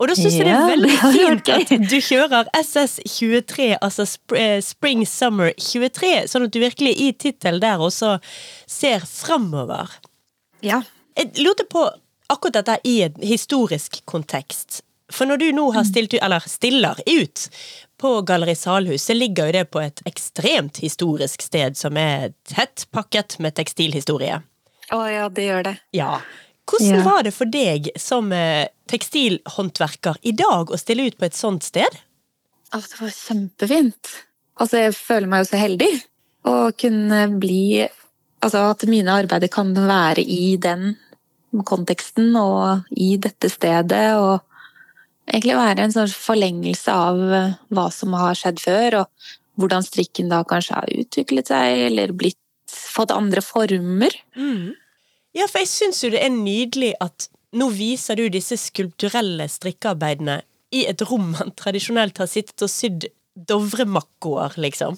Og 0.01 0.09
da 0.09 0.15
syns 0.17 0.35
jeg 0.39 0.47
det 0.47 0.53
er 0.55 0.71
veldig 0.71 0.95
fint 1.13 1.51
at 1.53 1.73
du 1.91 1.97
kjører 2.01 2.47
SS23, 2.57 3.67
altså 3.77 4.07
eh, 4.35 4.57
Spring 4.63 5.05
Summer 5.07 5.53
23, 5.59 6.25
sånn 6.31 6.47
at 6.47 6.55
du 6.55 6.59
virkelig 6.63 6.95
i 6.99 7.11
tittelen 7.13 7.61
der 7.63 7.83
også 7.83 8.17
ser 8.67 9.05
fremover. 9.07 9.91
Ja. 10.65 10.81
Jeg 11.19 11.45
lurte 11.45 11.67
på 11.69 11.85
akkurat 12.31 12.57
dette 12.57 12.79
i 12.89 12.97
en 13.05 13.21
historisk 13.21 14.01
kontekst. 14.09 14.81
For 15.13 15.29
når 15.29 15.41
du 15.43 15.47
nå 15.53 15.67
har 15.75 15.85
stilt 15.85 16.15
ut, 16.15 16.19
eller 16.25 16.43
stiller 16.49 16.99
ut 17.05 17.43
på 18.01 18.15
Galleri 18.27 18.55
Salhus, 18.57 19.03
så 19.05 19.13
ligger 19.15 19.49
jo 19.51 19.55
det 19.59 19.65
på 19.71 19.81
et 19.83 20.01
ekstremt 20.09 20.79
historisk 20.83 21.45
sted 21.45 21.77
som 21.79 21.97
er 22.01 22.31
tett 22.49 22.87
pakket 22.91 23.37
med 23.43 23.53
tekstilhistorie. 23.59 24.41
Å 24.93 25.01
ja, 25.09 25.27
det 25.29 25.45
gjør 25.45 25.63
det. 25.69 25.75
Ja. 25.95 26.17
Hvordan 26.69 26.97
Ja. 26.97 27.03
var 27.05 27.23
det 27.27 27.33
for 27.35 27.45
deg 27.51 27.89
som 27.99 28.31
eh, 28.33 28.67
tekstilhåndverker 28.89 30.17
i 30.23 30.31
dag 30.31 30.71
å 30.71 30.77
stille 30.79 31.07
ut 31.07 31.17
på 31.19 31.25
et 31.29 31.35
sånt 31.37 31.63
sted? 31.63 31.99
Altså, 32.73 32.89
det 32.95 33.01
var 33.05 33.15
kjempefint. 33.17 34.11
Altså, 34.59 34.77
jeg 34.87 34.95
føler 34.97 35.27
meg 35.29 35.43
jo 35.43 35.49
så 35.51 35.59
heldig 35.61 35.91
å 36.49 36.55
kunne 36.77 37.25
bli 37.39 37.87
Altså 38.43 38.59
at 38.73 38.81
mine 38.91 39.07
arbeider 39.07 39.47
kan 39.47 39.69
være 39.71 40.19
i 40.19 40.57
den 40.59 40.97
konteksten 41.63 42.33
og 42.35 42.89
i 42.91 43.13
dette 43.15 43.47
stedet, 43.47 44.17
og 44.19 44.41
egentlig 45.29 45.57
være 45.57 45.85
en 45.85 45.95
sånn 45.95 46.11
forlengelse 46.11 46.93
av 46.93 47.21
eh, 47.39 47.57
hva 47.73 47.87
som 47.93 48.15
har 48.17 48.37
skjedd 48.37 48.61
før, 48.63 48.99
og 49.03 49.61
hvordan 49.61 49.85
strikken 49.85 50.31
da 50.31 50.41
kanskje 50.47 50.79
har 50.79 50.95
utviklet 51.03 51.51
seg, 51.51 51.85
eller 51.89 52.15
blitt 52.17 52.39
fått 52.73 53.13
andre 53.13 53.43
former. 53.45 54.15
Ja, 55.33 55.47
for 55.49 55.63
jeg 55.63 55.71
syns 55.71 56.01
jo 56.03 56.11
det 56.13 56.23
er 56.25 56.33
nydelig 56.33 56.93
at 57.03 57.27
nå 57.57 57.69
viser 57.73 58.17
du 58.17 58.27
disse 58.33 58.57
skulpturelle 58.57 59.45
strikkearbeidene 59.49 60.41
i 60.73 60.87
et 60.89 61.03
rom 61.05 61.31
man 61.35 61.53
tradisjonelt 61.57 62.17
har 62.21 62.29
sittet 62.29 62.65
og 62.65 62.71
sydd 62.71 63.05
Dovremakkoer, 63.35 64.53
liksom. 64.61 64.97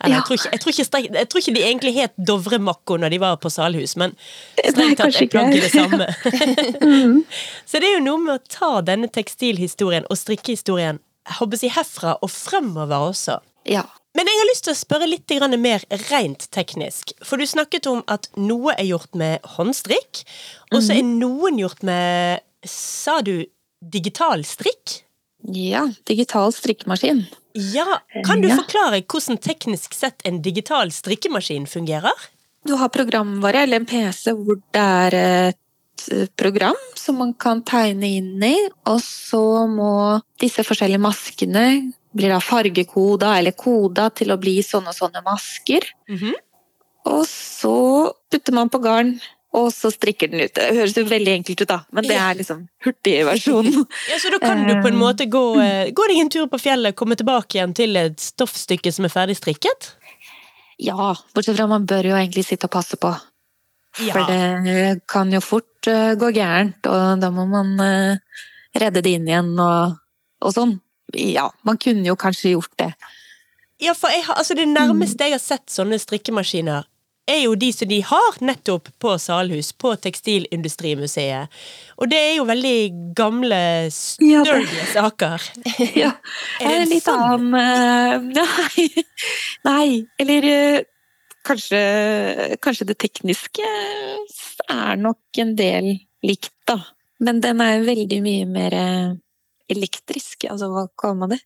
Eller, 0.00 0.14
Ja. 0.14 0.20
jeg, 0.20 0.24
tror 0.26 0.34
ikke, 0.34 0.50
jeg, 0.52 0.60
tror 0.60 0.70
ikke, 0.72 1.14
jeg 1.18 1.28
tror 1.28 1.40
ikke 1.40 1.54
de 1.54 1.62
egentlig 1.64 1.94
het 1.94 2.12
Dovremakko 2.16 2.96
når 2.96 3.10
de 3.10 3.20
var 3.20 3.36
på 3.36 3.50
Salhus, 3.52 3.96
men 3.96 4.14
strengt 4.58 4.98
tatt 5.00 5.14
jeg 5.14 5.28
er 5.28 5.32
plagget 5.32 5.62
det 5.62 5.72
samme. 5.72 6.06
Så 7.68 7.80
det 7.80 7.88
er 7.88 7.98
jo 7.98 8.04
noe 8.04 8.20
med 8.20 8.34
å 8.34 8.44
ta 8.48 8.80
denne 8.84 9.08
tekstilhistorien 9.08 10.08
og 10.10 10.20
strikkehistorien 10.20 11.00
jeg 11.24 11.38
håper 11.38 11.70
herfra 11.72 12.16
og 12.20 12.30
fremover 12.30 13.08
også. 13.10 13.38
Ja. 13.64 13.86
Men 14.14 14.28
jeg 14.28 14.38
har 14.38 14.48
lyst 14.50 14.66
til 14.66 14.74
å 14.74 14.78
spørre 14.78 15.08
litt 15.08 15.32
mer 15.58 15.82
rent 16.10 16.46
teknisk. 16.52 17.14
For 17.24 17.36
du 17.40 17.46
snakket 17.46 17.86
om 17.90 18.04
at 18.06 18.28
noe 18.36 18.74
er 18.76 18.84
gjort 18.84 19.14
med 19.14 19.40
håndstrikk, 19.56 20.22
og 20.70 20.82
så 20.84 20.94
er 20.98 21.02
noen 21.02 21.58
gjort 21.58 21.82
med 21.82 22.40
Sa 22.64 23.20
du 23.20 23.44
digital 23.80 24.44
strikk? 24.44 25.02
ja. 25.44 25.90
Digital 26.08 26.52
strikkemaskin. 26.52 27.26
Ja, 27.54 28.00
Kan 28.26 28.40
du 28.42 28.48
Ja. 28.48 28.56
forklare 28.56 29.02
hvordan 29.06 29.38
teknisk 29.38 29.94
sett 29.94 30.22
en 30.24 30.42
digital 30.42 30.90
strikkemaskin 30.90 31.66
fungerer? 31.66 32.12
Du 32.66 32.74
har 32.76 32.88
programvare 32.88 33.62
eller 33.62 33.76
en 33.76 33.86
PC 33.86 34.32
hvor 34.32 34.56
det 34.72 34.80
er 34.80 35.14
et 35.50 36.08
eh, 36.10 36.26
program 36.36 36.74
som 36.96 37.18
man 37.18 37.34
kan 37.34 37.62
tegne 37.62 38.08
inn 38.16 38.42
i, 38.42 38.56
og 38.86 38.98
så 39.00 39.68
må 39.70 40.20
disse 40.40 40.64
forskjellige 40.66 41.00
maskene 41.00 41.92
blir 42.14 42.28
da 42.32 42.40
fargekoda 42.40 43.36
eller 43.38 43.52
koda 43.52 44.08
til 44.10 44.32
å 44.34 44.38
bli 44.40 44.58
sånne 44.62 44.88
og 44.88 44.98
sånne 44.98 45.22
masker. 45.26 45.82
Mhm. 46.08 46.34
Og 47.06 47.24
så 47.28 48.12
putter 48.32 48.52
man 48.56 48.70
på 48.70 48.80
garn, 48.82 49.20
og 49.54 49.68
så 49.70 49.90
strikker 49.94 50.30
den 50.32 50.42
ut. 50.44 50.54
Det 50.56 50.70
høres 50.74 50.96
jo 50.98 51.04
veldig 51.06 51.34
enkelt 51.38 51.62
ut, 51.62 51.70
da, 51.70 51.78
men 51.94 52.06
det 52.08 52.16
er 52.18 52.38
liksom 52.40 52.64
hurtigversjonen. 52.84 53.84
Ja, 54.10 54.18
Så 54.22 54.32
da 54.34 54.40
kan 54.42 54.64
du 54.66 54.74
på 54.82 54.90
en 54.90 54.98
måte 54.98 55.28
gå, 55.30 55.42
eh, 55.62 55.90
gå 55.94 56.06
deg 56.10 56.22
en 56.24 56.32
tur 56.34 56.48
på 56.50 56.58
fjellet, 56.58 56.96
komme 56.98 57.16
tilbake 57.18 57.58
igjen 57.58 57.74
til 57.76 57.94
et 58.00 58.18
stoffstykke 58.20 58.92
som 58.94 59.06
er 59.06 59.14
ferdig 59.14 59.38
strikket? 59.38 59.92
Ja, 60.82 61.12
bortsett 61.36 61.56
fra 61.58 61.68
man 61.70 61.86
bør 61.86 62.10
jo 62.10 62.16
egentlig 62.18 62.42
sitte 62.48 62.66
og 62.66 62.74
passe 62.74 62.98
på 62.98 63.12
For 63.94 64.26
det 64.26 65.04
kan 65.06 65.30
jo 65.30 65.38
fort 65.38 65.86
uh, 65.86 66.16
gå 66.18 66.32
gærent, 66.34 66.82
og 66.90 67.22
da 67.22 67.30
må 67.30 67.46
man 67.46 67.76
redde 68.74 69.04
det 69.06 69.12
inn 69.14 69.28
igjen 69.30 69.52
og, 69.54 70.00
og, 70.42 70.50
sånn. 70.56 70.80
Ja, 71.14 71.46
man 71.62 71.78
kunne 71.78 72.08
jo 72.08 72.16
kanskje 72.18 72.56
gjort 72.56 72.74
det. 72.80 72.90
Ja, 73.82 73.94
for 73.94 74.10
jeg, 74.10 74.26
altså 74.34 74.56
det 74.58 74.66
nærmeste 74.70 75.28
jeg 75.28 75.36
har 75.36 75.42
sett 75.42 75.70
sånne 75.70 76.00
strikkemaskiner, 76.02 76.88
er 77.30 77.40
jo 77.44 77.54
de 77.56 77.70
som 77.72 77.88
de 77.88 78.00
har 78.04 78.38
nettopp 78.44 78.90
på 79.00 79.14
Salhus, 79.20 79.72
på 79.72 79.94
Tekstilindustrimuseet. 79.96 81.52
Og 81.96 82.10
det 82.10 82.18
er 82.20 82.32
jo 82.38 82.46
veldig 82.48 82.78
gamle, 83.16 83.60
størdige 83.94 84.88
saker. 84.92 85.46
ja. 86.02 86.12
Er 86.64 86.82
det 86.82 86.90
litt 86.90 87.06
sånn? 87.06 87.54
annen 87.54 88.32
Nei. 88.38 88.88
Nei. 89.64 89.86
Eller 90.20 90.48
kanskje, 91.46 91.80
kanskje 92.64 92.88
det 92.92 92.98
tekniske 93.04 93.70
er 94.72 95.00
nok 95.00 95.40
en 95.40 95.54
del 95.58 95.94
likt, 96.24 96.54
da. 96.68 96.80
Men 97.24 97.40
den 97.44 97.62
er 97.62 97.86
veldig 97.86 98.20
mye 98.24 98.50
mer 98.50 98.76
elektrisk. 99.70 100.44
Altså, 100.50 100.68
hva 100.72 100.88
kaller 101.00 101.22
man 101.22 101.34
det? 101.36 101.40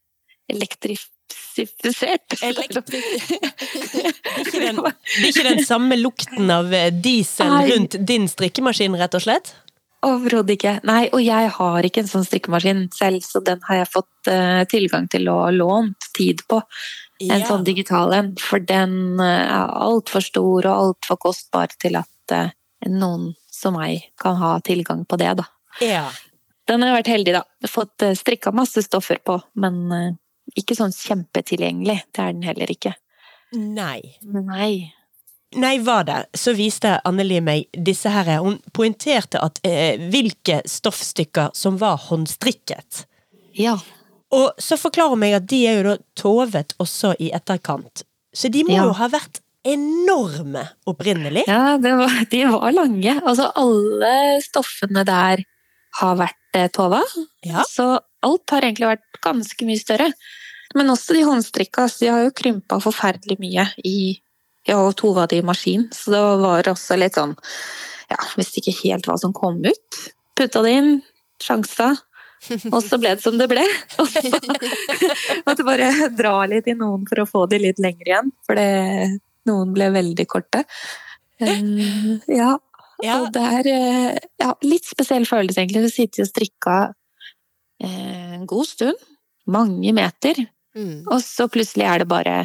Elektrifisert? 1.29 2.43
Elektri 2.43 3.01
det, 4.53 4.69
er 4.71 5.29
ikke 5.29 5.47
den 5.49 5.65
samme 5.67 5.97
lukten 5.99 6.51
av 6.51 6.71
diesel 7.03 7.51
Nei. 7.51 7.65
rundt 7.73 7.97
din 8.07 8.29
strikkemaskin, 8.31 8.95
rett 8.99 9.17
og 9.19 9.25
slett? 9.25 9.55
Overhodet 10.07 10.55
ikke. 10.55 10.77
Nei, 10.87 11.09
og 11.11 11.23
jeg 11.25 11.51
har 11.57 11.87
ikke 11.87 12.05
en 12.05 12.11
sånn 12.11 12.27
strikkemaskin 12.27 12.85
selv, 12.95 13.25
så 13.27 13.43
den 13.43 13.59
har 13.67 13.81
jeg 13.81 13.91
fått 13.91 14.31
uh, 14.31 14.63
tilgang 14.71 15.09
til 15.11 15.27
å 15.33 15.41
lånt 15.51 16.11
tid 16.15 16.45
på 16.47 16.61
en 17.27 17.43
sånn 17.49 17.67
digital 17.67 18.15
en. 18.15 18.31
For 18.39 18.63
den 18.63 19.19
uh, 19.19 19.27
er 19.27 19.75
altfor 19.89 20.23
stor 20.23 20.71
og 20.71 20.75
altfor 20.77 21.19
kostbar 21.27 21.75
til 21.83 21.99
at 21.99 22.37
uh, 22.37 22.55
noen 22.87 23.33
som 23.51 23.75
meg 23.75 24.13
kan 24.23 24.39
ha 24.39 24.55
tilgang 24.63 25.03
på 25.03 25.19
det, 25.19 25.35
da. 25.41 25.49
Ja. 25.83 26.07
Den 26.69 26.85
har 26.85 26.93
jeg 26.93 27.01
vært 27.01 27.13
heldig, 27.17 27.35
da. 27.41 27.43
Fått 27.67 28.05
eh, 28.05 28.15
strikka 28.15 28.53
masse 28.55 28.83
stoffer 28.85 29.19
på, 29.25 29.39
men 29.59 29.79
ikke 30.57 30.77
sånn 30.79 30.95
kjempetilgjengelig. 30.95 31.99
Det 32.15 32.23
er 32.25 32.33
den 32.37 32.47
heller 32.47 32.73
ikke. 32.73 32.95
Nei. 33.57 34.01
Nei. 34.23 34.93
Nei, 35.57 35.79
var 35.81 36.05
det, 36.05 36.17
så 36.37 36.53
viste 36.53 36.99
Anneli 37.09 37.39
meg 37.41 37.69
disse 37.73 38.11
her. 38.13 38.35
Hun 38.45 38.59
poengterte 38.77 39.41
at 39.41 39.61
eh, 39.65 39.97
hvilke 40.13 40.61
stoffstykker 40.69 41.55
som 41.57 41.79
var 41.81 41.97
håndstrikket. 42.09 43.07
Ja. 43.57 43.79
Og 44.37 44.61
så 44.61 44.77
forklarer 44.77 45.17
hun 45.17 45.23
meg 45.23 45.39
at 45.39 45.49
de 45.49 45.63
er 45.71 45.79
jo 45.79 45.87
da 45.87 45.97
tovet 46.21 46.77
også 46.83 47.15
i 47.17 47.31
etterkant. 47.33 48.05
Så 48.37 48.53
de 48.53 48.67
må 48.69 48.77
ja. 48.77 48.85
jo 48.85 48.97
ha 48.99 49.09
vært 49.09 49.41
enorme 49.69 50.67
opprinnelig? 50.89 51.47
Ja, 51.49 51.79
var, 51.81 52.19
de 52.31 52.43
var 52.53 52.75
lange. 52.77 53.17
Altså 53.25 53.49
alle 53.59 54.13
stoffene 54.45 55.05
der 55.09 55.43
har 55.99 56.21
vært 56.21 56.61
eh, 56.61 56.69
tova. 56.73 57.01
Ja. 57.47 57.65
Så 57.69 57.97
alt 58.27 58.55
har 58.55 58.67
egentlig 58.67 58.89
vært 58.91 59.21
ganske 59.25 59.69
mye 59.69 59.81
større. 59.81 60.09
Men 60.77 60.93
også 60.93 61.17
de 61.17 61.25
håndstrikka, 61.25 61.87
altså, 61.87 62.05
de 62.05 62.11
har 62.13 62.25
jo 62.27 62.35
krympa 62.37 62.81
forferdelig 62.85 63.39
mye 63.41 63.69
i 63.89 63.99
ja, 64.69 64.77
og 64.83 64.93
Tove 65.01 65.23
hadde 65.25 65.39
i 65.39 65.47
maskin. 65.47 65.87
Så 65.95 66.13
det 66.13 66.21
var 66.43 66.69
også 66.69 66.99
litt 67.01 67.17
sånn 67.17 67.37
Ja, 68.09 68.19
visste 68.37 68.61
ikke 68.61 68.77
helt 68.83 69.09
hva 69.09 69.17
som 69.21 69.35
kom 69.37 69.63
ut. 69.65 70.03
Putta 70.37 70.63
det 70.65 70.75
inn, 70.77 70.93
sjansa. 71.43 71.95
Og 72.71 72.79
så 72.85 72.99
ble 73.01 73.17
det 73.17 73.25
som 73.25 73.37
det 73.41 73.49
ble. 73.51 73.65
Og 74.01 74.09
så 74.13 74.23
måtte 75.47 75.67
bare 75.67 75.91
dra 76.17 76.35
litt 76.51 76.69
i 76.71 76.77
noen 76.79 77.05
for 77.09 77.25
å 77.25 77.29
få 77.29 77.45
de 77.51 77.61
litt 77.65 77.83
lenger 77.83 78.13
igjen, 78.13 78.31
for 78.47 78.61
noen 79.49 79.75
ble 79.75 79.91
veldig 79.97 80.27
korte. 80.31 80.63
Um, 81.41 82.19
ja. 82.31 82.55
ja. 83.05 83.19
Og 83.19 83.29
det 83.35 83.45
er 83.59 83.71
uh, 83.73 84.17
ja, 84.41 84.55
litt 84.67 84.89
spesiell 84.89 85.27
følelse, 85.29 85.61
egentlig. 85.63 85.89
Du 85.89 85.93
sitter 85.93 86.25
og 86.25 86.31
strikker 86.31 86.95
en 87.85 88.47
god 88.47 88.69
stund. 88.69 89.09
Mange 89.49 89.93
meter. 89.97 90.41
Mm. 90.77 91.07
Og 91.09 91.23
så 91.25 91.49
plutselig 91.51 91.87
er 91.89 92.03
det 92.03 92.09
bare 92.11 92.37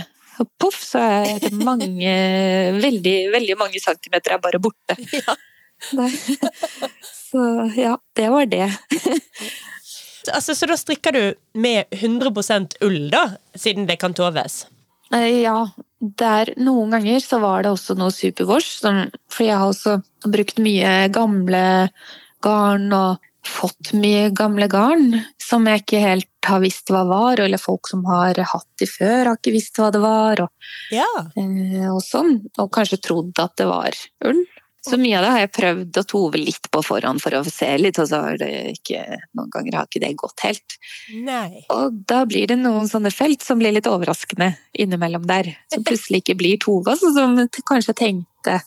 poff, 0.61 0.79
så 0.81 1.01
er 1.03 1.41
det 1.43 1.51
mange 1.53 2.13
Veldig, 2.85 3.17
veldig 3.33 3.57
mange 3.59 3.81
centimeter 3.83 4.37
er 4.37 4.43
bare 4.43 4.61
borte. 4.63 4.97
Ja. 5.13 5.37
Så 7.03 7.43
ja, 7.75 7.97
det 8.15 8.29
var 8.31 8.45
det. 8.49 8.69
Altså, 10.31 10.53
så 10.55 10.67
da 10.69 10.77
strikker 10.79 11.11
du 11.11 11.23
med 11.59 11.89
100% 11.91 12.77
ull, 12.87 13.09
da, 13.11 13.25
siden 13.59 13.89
det 13.89 13.97
kan 13.99 14.13
toves? 14.15 14.61
Eh, 15.11 15.41
ja. 15.43 15.57
Der, 15.99 16.53
noen 16.59 16.91
ganger 16.95 17.19
så 17.23 17.41
var 17.43 17.63
det 17.63 17.73
også 17.73 17.95
noe 17.99 18.11
superwash, 18.11 18.81
for 19.31 19.43
jeg 19.43 19.59
har 19.59 19.67
også 19.67 19.97
brukt 20.23 20.59
mye 20.63 21.09
gamle 21.15 21.63
garn 22.43 22.87
og 22.95 23.27
fått 23.47 23.93
mye 23.97 24.29
gamle 24.35 24.67
garn 24.71 25.19
som 25.41 25.67
jeg 25.67 25.83
ikke 25.83 26.01
helt 26.03 26.47
har 26.47 26.61
visst 26.63 26.91
hva 26.91 27.03
var, 27.07 27.39
eller 27.43 27.61
folk 27.61 27.87
som 27.91 28.03
har 28.07 28.39
hatt 28.39 28.69
de 28.79 28.87
før, 28.89 29.29
har 29.29 29.37
ikke 29.37 29.55
visst 29.55 29.79
hva 29.79 29.89
det 29.93 30.01
var. 30.03 30.43
Og, 30.45 30.73
ja. 30.95 31.09
Eh, 31.39 31.87
og 31.91 32.01
sånn. 32.03 32.37
Og 32.59 32.71
kanskje 32.73 33.01
trodd 33.03 33.39
at 33.43 33.55
det 33.59 33.69
var 33.69 33.97
ull. 34.27 34.43
Så 34.83 34.97
mye 34.99 35.15
av 35.15 35.23
det 35.23 35.31
har 35.31 35.41
jeg 35.45 35.51
prøvd 35.55 35.97
å 36.01 36.03
tove 36.11 36.39
litt 36.41 36.65
på 36.73 36.81
forhånd 36.83 37.21
for 37.23 37.37
å 37.37 37.43
se 37.47 37.69
litt, 37.79 37.99
og 38.03 38.09
så 38.09 38.19
har 38.25 38.39
det 38.41 38.49
ikke 38.73 39.03
Noen 39.37 39.51
ganger 39.53 39.77
har 39.79 39.87
ikke 39.87 40.01
det 40.03 40.09
gått 40.19 40.43
helt. 40.43 40.75
Nei. 41.23 41.63
Og 41.71 42.01
da 42.09 42.25
blir 42.27 42.49
det 42.51 42.57
noen 42.59 42.89
sånne 42.91 43.13
felt 43.15 43.45
som 43.45 43.61
blir 43.61 43.71
litt 43.71 43.87
overraskende 43.87 44.51
innimellom 44.75 45.23
der. 45.29 45.53
Som 45.71 45.85
plutselig 45.87 46.25
ikke 46.25 46.35
blir 46.41 46.59
Tove, 46.63 46.97
sånn 46.99 47.15
som 47.15 47.63
kanskje 47.69 47.95
tenkte. 47.95 48.59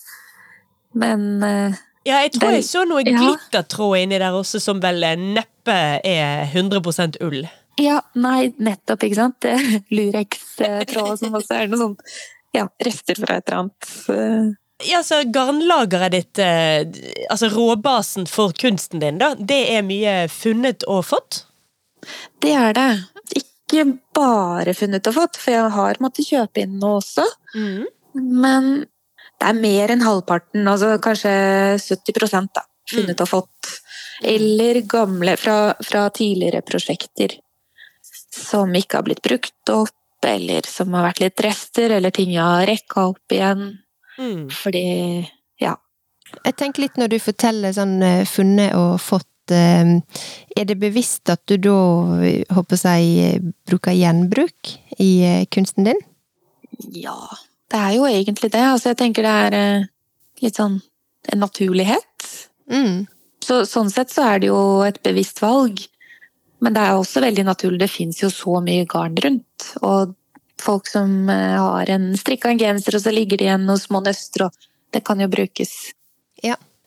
Men 0.97 1.29
uh, 1.45 1.77
Ja, 2.07 2.21
jeg 2.23 2.37
tror 2.37 2.53
den, 2.53 2.61
jeg 2.61 2.67
så 2.69 2.85
noe 2.87 3.03
ja. 3.03 3.17
glittertråd 3.19 3.99
inni 4.05 4.21
der 4.23 4.37
også, 4.39 4.61
som 4.63 4.81
vel 4.83 5.03
neppe 5.35 5.79
er 6.07 6.47
100% 6.53 7.19
ull. 7.27 7.41
Ja, 7.83 7.99
nei, 8.17 8.53
nettopp, 8.63 9.03
ikke 9.05 9.19
sant. 9.19 9.49
Lurex-tråd 9.97 11.19
som 11.21 11.35
også 11.37 11.59
er 11.59 11.73
noe 11.73 11.83
sånt. 11.83 12.15
ja, 12.57 12.65
rester 12.87 13.19
fra 13.21 13.41
et 13.41 13.51
eller 13.51 13.67
annet. 13.67 13.91
Uh, 14.09 14.55
ja, 14.87 15.03
så 15.05 15.23
Garnlageret 15.33 16.13
ditt, 16.13 16.39
eh, 16.39 16.87
altså 17.33 17.49
råbasen 17.49 18.27
for 18.29 18.53
kunsten 18.53 19.01
din, 19.01 19.19
da, 19.21 19.35
det 19.39 19.63
er 19.73 19.85
mye 19.85 20.17
funnet 20.33 20.85
og 20.89 21.05
fått? 21.11 21.45
Det 22.45 22.53
er 22.53 22.77
det. 22.77 22.91
Ikke 23.41 23.87
bare 24.15 24.77
funnet 24.77 25.09
og 25.09 25.17
fått, 25.17 25.41
for 25.41 25.57
jeg 25.57 25.73
har 25.77 26.01
måttet 26.05 26.29
kjøpe 26.29 26.65
inn 26.65 26.77
noe 26.81 27.01
også. 27.01 27.25
Mm. 27.57 27.87
Men 28.17 28.69
det 29.37 29.49
er 29.51 29.59
mer 29.59 29.93
enn 29.93 30.05
halvparten, 30.05 30.65
altså 30.69 30.95
kanskje 31.03 31.33
70 31.83 32.49
da, 32.57 32.65
funnet 32.89 33.19
mm. 33.19 33.25
og 33.25 33.29
fått. 33.29 33.75
Eller 34.25 34.81
gamle 34.89 35.37
fra, 35.37 35.75
fra 35.85 36.07
tidligere 36.15 36.63
prosjekter 36.65 37.37
som 38.37 38.73
ikke 38.77 38.99
har 38.99 39.07
blitt 39.07 39.23
brukt 39.25 39.73
opp, 39.73 40.25
eller 40.27 40.67
som 40.69 40.95
har 40.97 41.11
vært 41.11 41.23
litt 41.25 41.43
rester, 41.45 41.97
eller 41.99 42.15
ting 42.15 42.33
jeg 42.35 42.45
har 42.45 42.67
rekka 42.69 43.09
opp 43.13 43.33
igjen. 43.33 43.65
Mm. 44.17 44.47
Fordi 44.53 44.87
ja. 45.61 45.77
Jeg 46.43 46.57
tenker 46.59 46.87
litt 46.87 47.01
når 47.01 47.13
du 47.13 47.19
forteller 47.23 47.75
sånn 47.77 47.99
eh, 48.05 48.25
funnet 48.29 48.73
og 48.77 48.97
fått 49.01 49.53
eh, 49.53 49.93
Er 50.57 50.65
det 50.69 50.79
bevisst 50.81 51.29
at 51.31 51.45
du 51.47 51.59
da, 51.61 51.77
håper 52.57 52.81
jeg, 52.81 53.43
bruker 53.69 53.97
gjenbruk 53.97 54.73
i 54.99 55.11
eh, 55.21 55.45
kunsten 55.53 55.89
din? 55.89 56.01
Ja, 56.97 57.17
det 57.73 57.81
er 57.81 57.97
jo 57.97 58.07
egentlig 58.09 58.53
det. 58.53 58.63
Altså, 58.63 58.93
jeg 58.93 59.01
tenker 59.01 59.27
det 59.27 59.35
er 59.47 59.87
litt 60.45 60.59
sånn 60.59 60.81
en 61.33 61.43
naturlighet. 61.43 62.27
Mm. 62.71 63.07
Så, 63.43 63.63
sånn 63.69 63.91
sett 63.91 64.13
så 64.15 64.25
er 64.31 64.43
det 64.43 64.51
jo 64.51 64.61
et 64.87 65.01
bevisst 65.07 65.43
valg. 65.43 65.83
Men 66.63 66.77
det 66.77 66.83
er 66.83 66.97
også 66.97 67.23
veldig 67.25 67.45
naturlig. 67.47 67.81
Det 67.83 67.93
fins 67.93 68.23
jo 68.23 68.31
så 68.33 68.61
mye 68.65 68.87
garn 68.91 69.19
rundt. 69.23 69.67
Og 69.83 70.15
folk 70.63 70.89
som 70.89 71.29
eh, 71.31 71.59
har 71.61 71.91
en 71.93 72.09
strikka 72.19 72.51
en 72.51 72.61
genser, 72.61 72.97
og 72.97 73.05
så 73.05 73.13
ligger 73.15 73.39
det 73.39 73.49
igjen 73.49 73.67
noen 73.69 73.81
små 73.81 74.01
nøster, 74.05 74.47
og 74.49 74.69
det 74.95 75.05
kan 75.07 75.21
jo 75.21 75.29
brukes. 75.31 75.75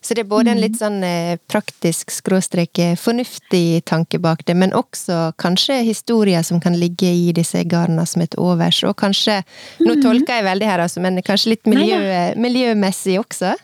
Så 0.01 0.15
det 0.15 0.23
er 0.23 0.29
både 0.31 0.53
en 0.53 0.61
litt 0.61 0.77
mm. 0.77 0.79
sånn 0.79 1.01
eh, 1.03 1.39
praktisk 1.51 2.13
skråstrek 2.15 2.79
eh, 2.79 2.95
fornuftig 2.99 3.83
tanke 3.89 4.19
bak 4.23 4.45
det, 4.47 4.55
men 4.55 4.71
også 4.75 5.33
kanskje 5.41 5.81
historier 5.83 6.45
som 6.47 6.61
kan 6.63 6.77
ligge 6.79 7.09
i 7.11 7.33
disse 7.35 7.65
garna 7.67 8.05
som 8.07 8.23
et 8.23 8.37
overs, 8.39 8.79
og 8.87 8.95
kanskje 9.01 9.41
Nå 9.83 9.97
mm. 9.97 10.03
tolker 10.05 10.39
jeg 10.39 10.47
veldig 10.47 10.69
her, 10.69 10.85
altså, 10.85 11.03
men 11.03 11.19
kanskje 11.25 11.55
litt 11.55 11.67
miljø, 11.67 11.99
miljømessig 12.39 13.19
også? 13.19 13.57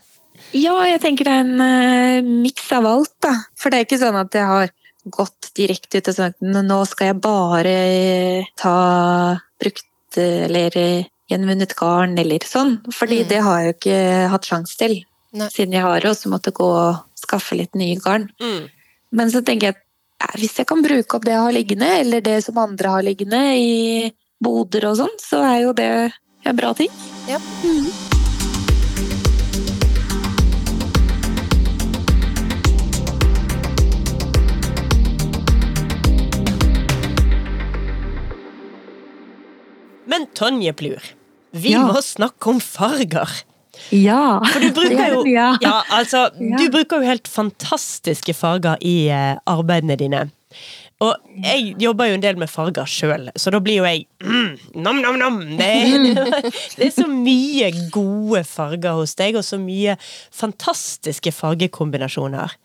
Ja, 0.55 0.75
jeg 0.87 1.01
tenker 1.03 1.27
det 1.27 1.33
er 1.35 1.45
en 1.45 1.63
uh, 1.63 2.33
miks 2.43 2.67
av 2.75 2.87
alt, 2.87 3.13
da. 3.23 3.33
For 3.59 3.71
det 3.71 3.79
er 3.79 3.87
ikke 3.87 4.01
sånn 4.03 4.19
at 4.19 4.35
jeg 4.35 4.47
har 4.47 4.71
gått 5.15 5.51
direkte 5.57 6.01
ut 6.01 6.09
og 6.11 6.17
sagt 6.17 6.41
nå 6.41 6.77
skal 6.89 7.11
jeg 7.11 7.21
bare 7.21 7.75
ta 8.57 8.77
brukt 9.61 10.17
eller 10.17 10.77
eh, 10.79 11.07
gjenvunnet 11.29 11.75
garn 11.77 12.15
eller 12.21 12.45
sånn. 12.47 12.79
Fordi 12.93 13.21
mm. 13.23 13.27
det 13.31 13.41
har 13.45 13.59
jeg 13.59 13.67
jo 13.67 13.75
ikke 13.75 13.99
hatt 14.33 14.49
sjanse 14.49 14.79
til. 14.79 14.97
Nei. 15.35 15.49
siden 15.51 15.75
jeg 15.75 15.83
har 15.83 15.99
det, 15.99 16.11
og 16.13 16.17
så 16.17 16.31
måtte 16.31 16.53
gå 16.55 16.65
og 16.65 17.03
skaffe 17.19 17.57
litt 17.59 17.75
nye 17.75 17.99
garn. 17.99 18.29
Mm. 18.41 18.69
Men 19.15 19.31
så 19.33 19.43
tenker 19.45 19.71
jeg 19.71 19.79
at 20.23 20.39
hvis 20.39 20.57
jeg 20.61 20.67
kan 20.69 20.83
bruke 20.83 21.17
opp 21.17 21.25
det 21.27 21.35
jeg 21.35 21.43
har 21.43 21.55
liggende, 21.55 21.91
eller 22.01 22.23
det 22.23 22.39
som 22.45 22.59
andre 22.61 22.95
har 22.97 23.05
liggende 23.05 23.41
i 23.59 24.11
boder 24.41 24.89
og 24.89 24.99
sånn, 25.03 25.15
så 25.21 25.43
er 25.45 25.61
jo 25.65 25.75
det 25.75 25.91
en 26.45 26.57
bra 26.57 26.73
ting. 26.77 26.91
Ja. 27.29 27.39
Mm. 27.63 27.89
Men 40.05 40.29
Tonje 40.37 40.71
Plur, 40.77 41.03
vi 41.51 41.73
ja. 41.73 41.81
må 41.83 41.99
snakke 41.99 42.53
om 42.53 42.61
farger. 42.63 43.31
Ja. 43.91 44.39
For 44.51 44.63
du 44.63 44.71
bruker 44.75 45.13
jo, 45.13 45.25
Ja. 45.29 45.57
ja, 45.61 45.81
altså, 45.89 46.29
Ja. 46.39 46.57
du 46.57 46.69
bruker 46.73 47.01
jo 47.01 47.09
helt 47.09 47.27
fantastiske 47.27 48.33
farger 48.33 48.77
i 48.81 49.07
eh, 49.09 49.37
arbeidene 49.45 49.97
dine. 49.99 50.31
Og 51.03 51.15
jeg 51.43 51.73
jobber 51.83 52.07
jo 52.07 52.15
en 52.15 52.23
del 52.23 52.37
med 52.39 52.47
farger 52.47 52.87
sjøl, 52.87 53.27
så 53.35 53.51
da 53.51 53.59
blir 53.59 53.81
jo 53.81 53.83
jeg 53.83 54.05
mm, 54.23 54.79
nam, 54.79 55.01
nam, 55.03 55.17
nam. 55.19 55.39
Det, 55.59 55.71
det 56.77 56.87
er 56.87 56.93
så 56.95 57.07
mye 57.11 57.71
gode 57.91 58.45
farger 58.47 58.95
hos 59.01 59.15
deg, 59.19 59.35
og 59.35 59.43
så 59.43 59.59
mye 59.59 59.97
fantastiske 60.31 61.33
fargekombinasjoner. 61.35 62.55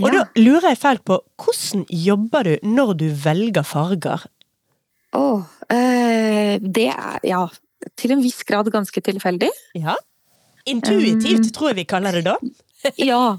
Og 0.00 0.08
da 0.10 0.24
lurer 0.40 0.72
jeg 0.72 0.80
fælt 0.80 1.04
på, 1.06 1.20
hvordan 1.38 1.84
jobber 1.92 2.48
du 2.48 2.54
når 2.66 2.96
du 2.98 3.04
velger 3.24 3.62
farger? 3.68 4.24
Åh, 5.14 5.44
eh, 5.70 6.56
det 6.58 6.88
er 6.90 7.20
ja, 7.22 7.44
til 8.00 8.16
en 8.16 8.24
viss 8.24 8.42
grad 8.48 8.72
ganske 8.74 9.04
tilfeldig. 9.06 9.52
Ja? 9.78 9.94
Intuitivt, 10.70 11.50
tror 11.54 11.72
jeg 11.72 11.82
vi 11.82 11.88
kaller 11.88 12.20
det 12.20 12.26
da. 12.28 12.38
Ja, 13.00 13.38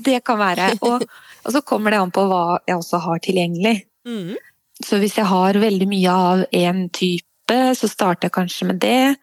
det 0.00 0.22
kan 0.24 0.38
være. 0.40 0.70
Og, 0.80 1.02
og 1.44 1.52
så 1.52 1.60
kommer 1.60 1.92
det 1.92 2.00
an 2.00 2.12
på 2.14 2.24
hva 2.30 2.58
jeg 2.64 2.78
også 2.78 3.00
har 3.04 3.20
tilgjengelig. 3.24 3.74
Mm. 4.08 4.36
Så 4.84 5.00
hvis 5.00 5.18
jeg 5.18 5.28
har 5.28 5.58
veldig 5.60 5.88
mye 5.88 6.12
av 6.12 6.44
én 6.56 6.86
type, 6.96 7.58
så 7.76 7.88
starter 7.88 8.28
jeg 8.28 8.36
kanskje 8.36 8.70
med 8.70 8.80
det. 8.80 9.16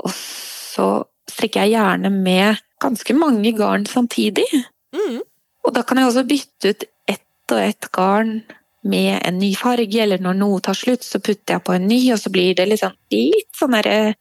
Og 0.00 0.14
så 0.16 0.88
strikker 1.30 1.66
jeg 1.66 1.76
gjerne 1.76 2.12
med 2.12 2.60
ganske 2.82 3.14
mange 3.16 3.52
garn 3.56 3.86
samtidig. 3.88 4.48
Mm. 4.96 5.20
Og 5.62 5.76
da 5.76 5.84
kan 5.86 6.00
jeg 6.00 6.10
også 6.10 6.26
bytte 6.28 6.72
ut 6.72 6.84
ett 7.08 7.54
og 7.54 7.60
ett 7.60 7.88
garn 7.94 8.40
med 8.82 9.20
en 9.22 9.38
ny 9.38 9.52
farge, 9.54 10.00
eller 10.02 10.18
når 10.22 10.40
noe 10.40 10.60
tar 10.64 10.74
slutt, 10.74 11.04
så 11.06 11.20
putter 11.22 11.56
jeg 11.56 11.64
på 11.66 11.76
en 11.76 11.86
ny, 11.86 12.00
og 12.14 12.18
så 12.18 12.32
blir 12.34 12.56
det 12.58 12.66
liksom 12.72 12.96
litt 13.14 13.52
sånn 13.54 13.76
derre 13.76 14.14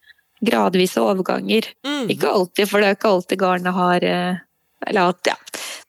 gradvise 0.45 1.01
overganger. 1.01 1.67
Mm. 1.86 2.10
Ikke 2.13 2.32
alltid, 2.32 2.69
for 2.69 2.82
det 2.82 2.89
er 2.89 2.97
ikke 2.97 3.13
alltid 3.15 3.41
garnet 3.41 3.77
har 3.77 4.08
eh, 4.08 4.41
Eller 4.88 5.13
at, 5.13 5.30
ja. 5.30 5.38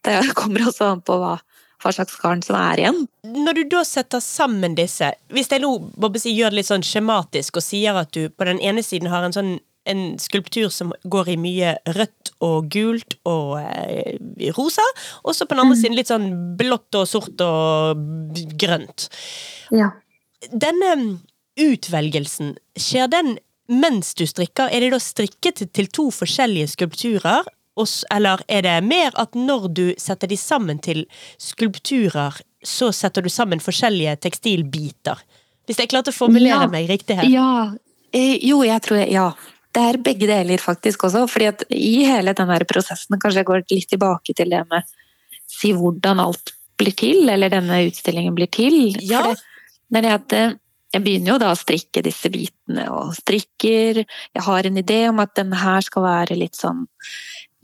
Det 0.04 0.18
kommer 0.38 0.68
også 0.68 0.92
an 0.92 1.02
på 1.04 1.16
hva, 1.16 1.36
hva 1.82 1.92
slags 1.94 2.18
garn 2.20 2.42
som 2.44 2.58
er 2.60 2.82
igjen. 2.82 3.02
Når 3.24 3.58
du 3.58 3.62
da 3.76 3.82
setter 3.88 4.20
sammen 4.20 4.76
disse, 4.76 5.12
hvis 5.32 5.50
jeg 5.52 5.62
nå 5.64 5.72
si, 6.18 6.34
gjør 6.36 6.52
det 6.52 6.60
litt 6.60 6.70
sånn 6.70 6.86
skjematisk 6.86 7.60
og 7.60 7.64
sier 7.64 7.96
at 7.96 8.12
du 8.12 8.26
på 8.28 8.48
den 8.48 8.60
ene 8.60 8.84
siden 8.84 9.12
har 9.12 9.24
en 9.26 9.36
sånn 9.36 9.54
en 9.84 10.18
skulptur 10.22 10.68
som 10.70 10.92
går 11.10 11.32
i 11.32 11.38
mye 11.40 11.72
rødt 11.96 12.32
og 12.44 12.68
gult 12.70 13.16
og 13.26 13.56
eh, 13.58 14.18
rosa, 14.54 14.84
og 15.26 15.34
så 15.34 15.46
på 15.46 15.56
den 15.56 15.64
andre 15.64 15.78
siden 15.80 15.98
litt 15.98 16.12
sånn 16.12 16.28
blått 16.58 16.94
og 16.98 17.08
sort 17.10 17.42
og 17.42 18.38
grønt. 18.60 19.08
Ja. 19.74 19.90
Denne 20.52 20.92
utvelgelsen, 21.58 22.56
skjer 22.78 23.10
den 23.12 23.34
mens 23.72 24.12
du 24.18 24.24
strikker? 24.28 24.68
Er 24.72 24.84
det 24.84 24.92
da 24.94 25.00
strikket 25.02 25.64
til 25.72 25.90
to 25.92 26.10
forskjellige 26.14 26.72
skulpturer? 26.76 27.48
Eller 28.12 28.42
er 28.52 28.66
det 28.66 28.74
mer 28.84 29.14
at 29.16 29.36
når 29.38 29.68
du 29.72 29.84
setter 30.00 30.28
de 30.28 30.36
sammen 30.36 30.80
til 30.84 31.06
skulpturer, 31.40 32.36
så 32.62 32.90
setter 32.92 33.24
du 33.24 33.30
sammen 33.32 33.62
forskjellige 33.64 34.18
tekstilbiter? 34.26 35.22
Hvis 35.66 35.80
jeg 35.80 35.88
klarte 35.88 36.12
å 36.12 36.16
formulere 36.16 36.66
Ja. 36.66 36.68
meg 36.68 36.88
riktig 36.90 37.16
her. 37.16 37.24
Ja, 37.24 37.74
eh, 38.12 38.38
jo, 38.42 38.62
jeg 38.62 38.82
tror 38.82 38.98
jeg, 38.98 39.12
ja. 39.12 39.32
Det 39.72 39.82
er 39.82 39.96
begge 39.96 40.26
deler 40.28 40.58
faktisk 40.58 41.04
også, 41.04 41.26
fordi 41.26 41.46
at 41.48 41.64
i 41.70 42.04
hele 42.04 42.34
den 42.34 42.48
prosessen, 42.68 43.18
kanskje 43.18 43.40
jeg 43.40 43.46
går 43.46 43.62
litt 43.70 43.88
tilbake 43.88 44.34
til 44.36 44.50
det 44.50 44.68
med 44.68 44.82
si 45.48 45.72
hvordan 45.72 46.20
alt 46.20 46.52
blir 46.76 46.92
til, 46.92 47.28
eller 47.28 47.48
denne 47.48 47.86
utstillingen 47.88 48.34
blir 48.34 48.50
til. 48.52 48.96
Ja. 49.00 49.22
For 49.22 49.34
det, 49.34 49.40
det 49.88 49.98
er 49.98 50.02
det 50.02 50.12
at 50.12 50.32
eh, 50.32 50.58
jeg 50.92 51.04
begynner 51.04 51.34
jo 51.34 51.38
da 51.40 51.52
å 51.52 51.58
strikke 51.58 52.02
disse 52.04 52.30
bitene, 52.32 52.84
og 52.92 53.14
strikker, 53.16 54.02
jeg 54.04 54.44
har 54.46 54.68
en 54.68 54.80
idé 54.80 55.00
om 55.08 55.22
at 55.24 55.32
den 55.38 55.54
her 55.56 55.84
skal 55.84 56.04
være 56.04 56.36
litt 56.38 56.58
sånn 56.58 56.84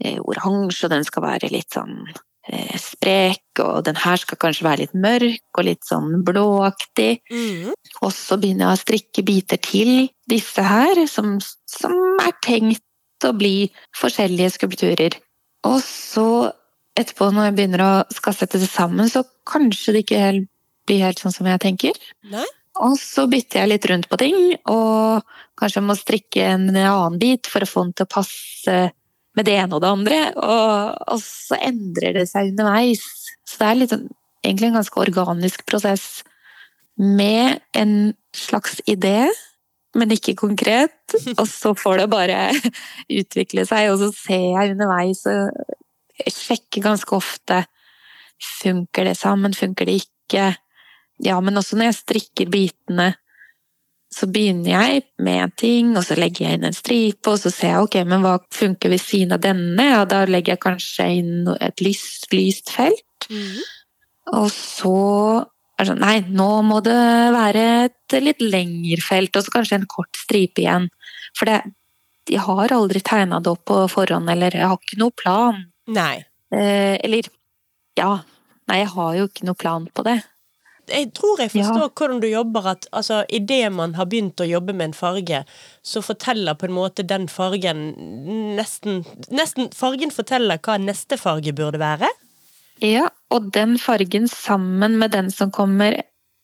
eh, 0.01 0.17
oransje, 0.17 0.87
og 0.87 0.95
den 0.95 1.05
skal 1.05 1.25
være 1.27 1.51
litt 1.53 1.69
sånn 1.75 1.95
eh, 2.49 2.75
sprek, 2.81 3.61
og 3.61 3.85
den 3.85 3.99
her 4.01 4.21
skal 4.21 4.41
kanskje 4.41 4.65
være 4.65 4.85
litt 4.85 4.97
mørk, 4.97 5.45
og 5.57 5.67
litt 5.69 5.85
sånn 5.85 6.23
blåaktig. 6.25 7.21
Mm. 7.29 7.71
Og 8.01 8.13
så 8.15 8.39
begynner 8.41 8.67
jeg 8.67 8.79
å 8.79 8.83
strikke 8.83 9.25
biter 9.27 9.61
til 9.61 9.93
disse 10.29 10.65
her, 10.65 11.05
som, 11.11 11.37
som 11.69 11.97
er 12.25 12.33
tenkt 12.45 12.85
å 13.25 13.33
bli 13.37 13.69
forskjellige 13.99 14.55
skulpturer. 14.57 15.19
Og 15.69 15.81
så 15.85 16.29
etterpå, 16.99 17.29
når 17.31 17.49
jeg 17.49 17.59
begynner 17.59 17.83
å 17.83 17.91
skal 18.15 18.35
sette 18.35 18.61
det 18.61 18.69
sammen, 18.71 19.11
så 19.11 19.21
kanskje 19.49 19.93
det 19.93 20.07
ikke 20.07 20.23
helt, 20.23 20.49
blir 20.89 21.03
helt 21.05 21.21
sånn 21.21 21.35
som 21.35 21.45
jeg 21.45 21.61
tenker. 21.61 21.99
Nei? 22.31 22.47
Og 22.85 22.95
så 22.99 23.25
bytter 23.29 23.63
jeg 23.63 23.71
litt 23.73 23.87
rundt 23.91 24.07
på 24.11 24.19
ting, 24.21 24.37
og 24.71 25.25
kanskje 25.59 25.83
må 25.83 25.95
strikke 25.99 26.45
en 26.53 26.69
annen 26.71 27.17
bit 27.19 27.49
for 27.51 27.65
å 27.65 27.69
få 27.69 27.83
den 27.87 27.97
til 27.97 28.07
å 28.07 28.13
passe 28.13 28.77
med 29.37 29.47
det 29.47 29.57
ene 29.59 29.75
og 29.75 29.83
det 29.83 29.91
andre. 29.91 30.19
Og, 30.39 30.95
og 31.15 31.21
så 31.23 31.59
endrer 31.59 32.15
det 32.21 32.25
seg 32.31 32.53
underveis. 32.53 33.03
Så 33.43 33.59
det 33.59 33.67
er 33.67 33.79
litt, 33.81 33.93
sånn- 33.95 34.07
egentlig 34.45 34.69
en 34.69 34.79
ganske 34.79 35.01
organisk 35.03 35.65
prosess 35.67 36.07
med 36.99 37.59
en 37.77 38.13
slags 38.35 38.79
idé, 38.87 39.27
men 39.97 40.13
ikke 40.13 40.37
konkret. 40.39 40.95
Og 41.35 41.45
så 41.49 41.73
får 41.75 42.03
det 42.03 42.09
bare 42.11 42.39
utvikle 43.19 43.65
seg, 43.67 43.91
og 43.91 43.99
så 44.03 44.09
ser 44.15 44.45
jeg 44.53 44.75
underveis 44.75 45.25
og 45.27 45.75
sjekker 46.29 46.83
ganske 46.85 47.15
ofte 47.15 47.65
Funker 48.39 49.03
det 49.03 49.17
sammen, 49.19 49.51
funker 49.51 49.83
det 49.83 49.97
ikke? 49.99 50.53
Ja, 51.23 51.39
men 51.43 51.59
også 51.59 51.77
når 51.77 51.91
jeg 51.91 51.99
strikker 51.99 52.51
bitene, 52.51 53.13
så 54.09 54.25
begynner 54.25 54.71
jeg 54.71 55.03
med 55.21 55.43
en 55.43 55.51
ting, 55.59 55.91
og 55.97 56.05
så 56.07 56.17
legger 56.17 56.47
jeg 56.47 56.57
inn 56.57 56.65
en 56.65 56.75
stripe, 56.75 57.29
og 57.29 57.37
så 57.43 57.51
ser 57.53 57.75
jeg 57.75 57.85
ok, 57.85 57.97
men 58.09 58.23
hva 58.25 58.37
funker 58.55 58.89
ved 58.89 59.03
siden 59.03 59.35
av 59.35 59.43
denne? 59.43 59.85
Ja, 59.91 60.01
da 60.09 60.23
legger 60.25 60.55
jeg 60.55 60.63
kanskje 60.63 61.05
inn 61.19 61.51
et 61.59 61.83
lyst, 61.85 62.31
lyst 62.33 62.73
felt. 62.73 63.29
Mhm. 63.29 63.59
Og 64.39 64.49
så 64.53 64.95
er 65.79 65.85
det 65.85 65.89
sånn 65.89 66.01
Nei, 66.03 66.17
nå 66.21 66.49
må 66.67 66.81
det 66.85 66.95
være 67.33 67.65
et 67.87 68.17
litt 68.21 68.41
lengre 68.41 69.01
felt, 69.01 69.35
og 69.35 69.45
så 69.45 69.53
kanskje 69.53 69.79
en 69.79 69.89
kort 69.89 70.17
stripe 70.17 70.61
igjen. 70.61 70.89
For 71.37 71.49
det, 71.49 71.61
jeg 72.29 72.43
har 72.45 72.73
aldri 72.75 73.01
tegna 73.05 73.39
det 73.39 73.53
opp 73.53 73.63
på 73.69 73.77
forhånd, 73.93 74.29
eller 74.29 74.57
jeg 74.57 74.67
har 74.67 74.77
ikke 74.77 74.99
noe 75.01 75.15
plan. 75.15 75.63
Nei. 75.89 76.25
Eh, 76.53 76.97
eller 76.99 77.29
ja. 77.97 78.11
Nei, 78.69 78.81
jeg 78.83 78.91
har 78.93 79.15
jo 79.17 79.29
ikke 79.29 79.47
noe 79.47 79.57
plan 79.57 79.87
på 79.93 80.05
det. 80.05 80.19
Jeg 80.89 81.11
tror 81.13 81.39
jeg 81.39 81.51
forstår 81.53 81.85
Ja. 81.85 81.89
hvordan 81.95 82.19
du 82.21 82.27
jobber. 82.27 82.67
at 82.67 82.87
altså, 82.91 83.23
Idet 83.29 83.71
man 83.71 83.93
har 83.95 84.05
begynt 84.05 84.35
å 84.41 84.47
jobbe 84.49 84.73
med 84.73 84.89
en 84.89 84.93
farge, 84.93 85.45
så 85.83 86.01
forteller 86.01 86.55
på 86.55 86.65
en 86.65 86.75
måte 86.75 87.05
den 87.07 87.27
fargen 87.27 87.93
nesten, 88.55 89.05
nesten 89.31 89.69
Fargen 89.73 90.11
forteller 90.11 90.57
hva 90.57 90.77
neste 90.79 91.17
farge 91.17 91.53
burde 91.53 91.79
være. 91.79 92.07
Ja, 92.81 93.09
og 93.31 93.51
den 93.51 93.77
fargen 93.77 94.27
sammen 94.27 94.97
med 94.97 95.11
den 95.11 95.29
som 95.31 95.51
kommer 95.51 96.01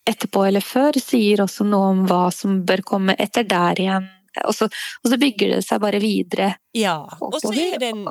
etterpå 0.08 0.48
eller 0.48 0.62
før, 0.62 0.92
sier 1.02 1.42
også 1.46 1.66
noe 1.66 1.92
om 1.94 2.06
hva 2.10 2.32
som 2.34 2.60
bør 2.68 2.84
komme 2.84 3.16
etter 3.18 3.44
der 3.48 3.80
igjen. 3.82 4.10
Og 4.46 4.54
så, 4.54 4.66
og 4.68 5.10
så 5.12 5.18
bygger 5.18 5.56
det 5.56 5.64
seg 5.66 5.80
bare 5.82 6.00
videre. 6.04 6.56
Ja. 6.76 6.98
Og 7.22 7.38
så 7.42 7.54
er 7.56 7.80
det 7.80 7.94
en, 7.94 8.04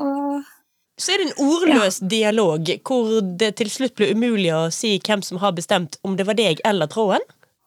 så 1.01 1.15
er 1.15 1.21
det 1.21 1.31
en 1.31 1.47
ordløs 1.49 1.99
dialog 2.11 2.69
hvor 2.87 3.17
det 3.41 3.55
til 3.59 3.71
slutt 3.73 3.97
blir 3.99 4.15
umulig 4.15 4.53
å 4.55 4.67
si 4.75 4.97
hvem 5.03 5.25
som 5.27 5.41
har 5.43 5.57
bestemt 5.57 5.99
om 6.07 6.15
det 6.19 6.27
var 6.29 6.39
deg 6.39 6.63
eller 6.65 6.91
tråden. 6.91 7.25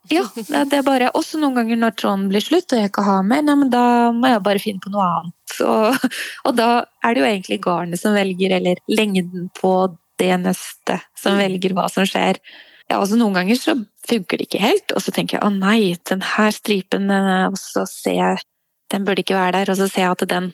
Ja, 0.08 0.24
det 0.48 0.78
er 0.78 0.86
bare 0.88 1.10
også 1.18 1.40
noen 1.42 1.58
ganger 1.58 1.80
når 1.82 1.96
tråden 2.00 2.28
blir 2.32 2.44
slutt 2.44 2.72
og 2.72 2.80
jeg 2.80 2.92
ikke 2.92 3.04
har 3.04 3.26
mer, 3.28 3.44
nei, 3.44 3.58
men 3.60 3.72
da 3.74 3.84
må 4.16 4.32
jeg 4.32 4.44
bare 4.46 4.62
finne 4.64 4.84
på 4.84 4.92
noe 4.94 5.08
annet. 5.18 5.58
Og, 5.68 6.08
og 6.48 6.56
da 6.56 6.70
er 7.04 7.16
det 7.16 7.24
jo 7.24 7.28
egentlig 7.28 7.60
garnet 7.66 8.00
som 8.00 8.16
velger, 8.16 8.56
eller 8.60 8.80
lengden 8.88 9.50
på 9.58 9.74
det 10.22 10.32
neste 10.42 11.02
som 11.20 11.36
velger 11.38 11.76
hva 11.76 11.90
som 11.92 12.08
skjer. 12.08 12.40
Ja, 12.88 13.02
altså 13.02 13.18
Noen 13.20 13.36
ganger 13.36 13.60
så 13.60 13.76
funker 14.08 14.40
det 14.40 14.48
ikke 14.48 14.64
helt, 14.64 14.94
og 14.96 15.04
så 15.04 15.12
tenker 15.12 15.38
jeg 15.38 15.44
å 15.44 15.52
nei, 15.52 15.98
den 16.08 16.24
her 16.24 16.56
stripen, 16.56 17.12
og 17.12 17.60
så 17.60 17.84
ser 17.90 18.16
jeg 18.16 18.46
den 18.94 19.04
burde 19.04 19.26
ikke 19.26 19.36
være 19.36 19.58
der, 19.60 19.74
og 19.74 19.82
så 19.82 19.90
ser 19.92 20.06
jeg 20.06 20.16
at 20.16 20.24
den, 20.32 20.54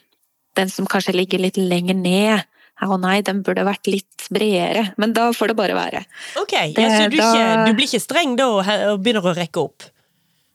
den 0.57 0.73
som 0.73 0.89
kanskje 0.89 1.13
ligger 1.13 1.43
litt 1.43 1.59
lenger 1.61 1.99
ned, 1.99 2.47
å 2.91 2.99
nei, 3.01 3.19
den 3.25 3.41
burde 3.45 3.65
vært 3.67 3.87
litt 3.91 4.27
bredere. 4.33 4.89
Men 5.01 5.13
da 5.15 5.29
får 5.35 5.51
det 5.51 5.57
bare 5.59 5.77
være. 5.77 6.03
Ok, 6.41 6.55
ja, 6.55 6.89
Så 6.97 7.09
du, 7.11 7.17
da- 7.17 7.29
ikke, 7.33 7.67
du 7.67 7.77
blir 7.77 7.89
ikke 7.89 8.03
streng 8.03 8.35
da 8.39 8.49
og, 8.57 8.99
begynner 9.03 9.29
å 9.29 9.35
rekke 9.37 9.63
opp? 9.63 9.87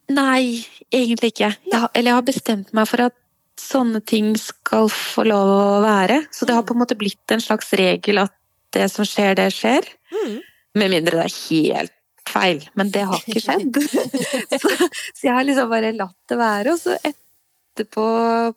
Nei, 0.09 0.64
egentlig 0.93 1.35
ikke. 1.35 1.53
Jeg 1.68 1.89
eller 1.93 2.11
jeg 2.11 2.16
har 2.16 2.29
bestemt 2.29 2.72
meg 2.76 2.89
for 2.89 3.09
at 3.11 3.16
sånne 3.59 4.01
ting 4.07 4.33
skal 4.41 4.89
få 4.93 5.26
lov 5.29 5.51
å 5.53 5.81
være. 5.85 6.22
Så 6.33 6.47
det 6.49 6.57
har 6.57 6.64
på 6.66 6.76
en 6.76 6.83
måte 6.83 6.97
blitt 6.99 7.35
en 7.35 7.43
slags 7.43 7.72
regel 7.76 8.22
at 8.22 8.35
det 8.76 8.87
som 8.93 9.07
skjer, 9.09 9.35
det 9.39 9.51
skjer. 9.57 9.89
Mm. 10.12 10.37
Med 10.79 10.93
mindre 10.95 11.18
det 11.18 11.26
er 11.26 11.39
helt 11.49 11.95
feil. 12.29 12.62
Men 12.79 12.93
det 12.95 13.05
har 13.09 13.24
ikke 13.24 13.43
skjedd. 13.45 13.81
så, 14.62 14.74
så 15.16 15.26
jeg 15.26 15.35
har 15.35 15.49
liksom 15.49 15.72
bare 15.72 15.95
latt 15.97 16.31
det 16.31 16.39
være. 16.41 16.74
Og 16.74 16.81
så 16.83 16.97
etterpå, 17.03 18.07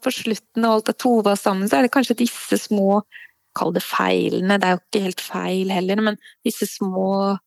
på 0.01 0.15
slutten, 0.15 0.65
og 0.65 0.77
alt 0.77 0.93
er 0.93 0.99
tova 0.99 1.35
sammen, 1.39 1.69
så 1.69 1.79
er 1.79 1.87
det 1.87 1.93
kanskje 1.95 2.19
disse 2.23 2.59
små 2.61 3.01
Kall 3.57 3.73
det 3.75 3.83
feilene, 3.83 4.57
det 4.61 4.67
er 4.67 4.75
jo 4.77 4.81
ikke 4.81 5.05
helt 5.05 5.23
feil 5.23 5.71
heller, 5.73 6.03
men 6.09 6.19
disse 6.45 6.67
små 6.69 7.37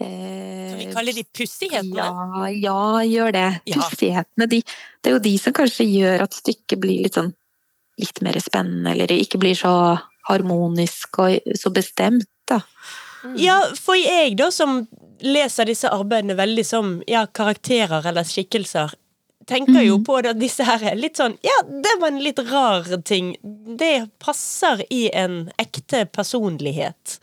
Så 0.00 0.76
vi 0.76 0.86
kaller 0.92 1.16
de 1.16 1.24
pussighetene? 1.24 1.96
ja, 1.96 2.48
ja, 2.52 2.80
gjør 3.04 3.32
det. 3.36 3.48
Ja. 3.68 3.80
Pussighetene, 3.80 4.48
de, 4.52 4.60
det 5.00 5.10
er 5.10 5.16
jo 5.16 5.24
de 5.24 5.34
som 5.40 5.56
kanskje 5.56 5.88
gjør 5.88 6.26
at 6.26 6.36
stykket 6.36 6.80
blir 6.82 7.04
litt 7.06 7.16
sånn 7.16 7.32
litt 7.96 8.20
mer 8.20 8.36
spennende, 8.44 8.92
eller 8.92 9.12
ikke 9.16 9.40
blir 9.40 9.56
så 9.56 9.72
harmonisk 10.28 11.20
og 11.22 11.56
så 11.56 11.72
bestemt, 11.72 12.28
da. 12.48 12.60
Ja, 13.40 13.56
for 13.80 13.98
jeg 13.98 14.36
da, 14.38 14.50
som 14.54 14.84
leser 15.24 15.66
disse 15.70 15.90
arbeidene 15.90 16.36
veldig 16.38 16.64
som 16.66 16.92
ja, 17.08 17.24
karakterer 17.26 18.04
eller 18.06 18.26
skikkelser, 18.28 18.92
tenker 19.46 19.82
jo 19.86 19.98
på 20.04 20.16
at 20.20 20.38
disse 20.40 20.64
her 20.66 20.82
er 20.90 20.96
litt 20.98 21.18
sånn 21.20 21.36
Ja, 21.46 21.56
det 21.66 21.92
var 22.00 22.10
en 22.12 22.22
litt 22.22 22.40
rar 22.50 22.88
ting. 23.06 23.34
Det 23.78 24.08
passer 24.22 24.82
i 24.90 25.06
en 25.14 25.46
ekte 25.62 26.04
personlighet. 26.10 27.18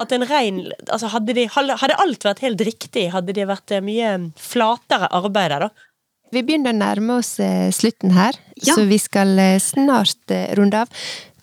At 0.00 0.12
en 0.16 0.24
rein 0.24 0.60
Altså, 0.88 1.10
hadde, 1.12 1.34
de, 1.36 1.46
hadde 1.52 1.96
alt 2.00 2.24
vært 2.24 2.42
helt 2.44 2.60
riktig, 2.64 3.10
hadde 3.14 3.34
det 3.36 3.46
vært 3.50 3.74
eh, 3.76 3.82
mye 3.84 4.14
flatere 4.40 5.10
arbeid 5.12 5.52
der, 5.54 5.66
da. 5.68 5.88
Vi 6.30 6.44
begynner 6.46 6.72
å 6.72 6.78
nærme 6.78 7.18
oss 7.20 7.34
eh, 7.42 7.68
slutten 7.74 8.14
her, 8.14 8.38
Ja. 8.62 8.74
så 8.76 8.84
vi 8.88 8.98
skal 9.02 9.34
eh, 9.38 9.58
snart 9.62 10.32
runde 10.58 10.84
av. 10.84 10.88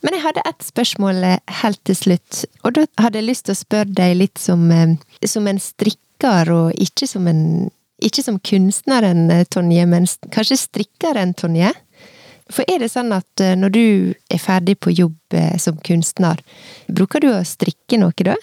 Men 0.06 0.14
jeg 0.14 0.24
hadde 0.24 0.44
ett 0.46 0.64
spørsmål 0.64 1.24
helt 1.62 1.80
til 1.90 1.98
slutt, 1.98 2.44
og 2.64 2.76
da 2.78 2.84
hadde 3.02 3.18
jeg 3.22 3.28
lyst 3.32 3.48
til 3.48 3.56
å 3.56 3.62
spørre 3.62 3.96
deg 3.98 4.14
litt 4.20 4.38
som, 4.38 4.68
som 5.26 5.48
en 5.50 5.60
strikker, 5.62 6.52
og 6.54 6.78
ikke 6.78 7.08
som 7.10 7.26
en 7.28 7.42
ikke 8.04 8.24
som 8.24 8.40
kunstneren 8.40 9.30
eh, 9.34 9.46
Tonje, 9.50 9.86
men 9.90 10.08
kanskje 10.34 10.60
strikkeren 10.62 11.34
Tonje? 11.38 11.72
For 12.54 12.68
er 12.70 12.84
det 12.84 12.92
sånn 12.94 13.12
at 13.16 13.44
eh, 13.44 13.56
når 13.60 13.74
du 13.74 13.88
er 14.32 14.42
ferdig 14.42 14.78
på 14.80 14.94
jobb 14.94 15.38
eh, 15.38 15.58
som 15.62 15.80
kunstner, 15.86 16.42
bruker 16.88 17.24
du 17.24 17.32
å 17.32 17.42
strikke 17.48 18.00
noe 18.02 18.28
da? 18.28 18.38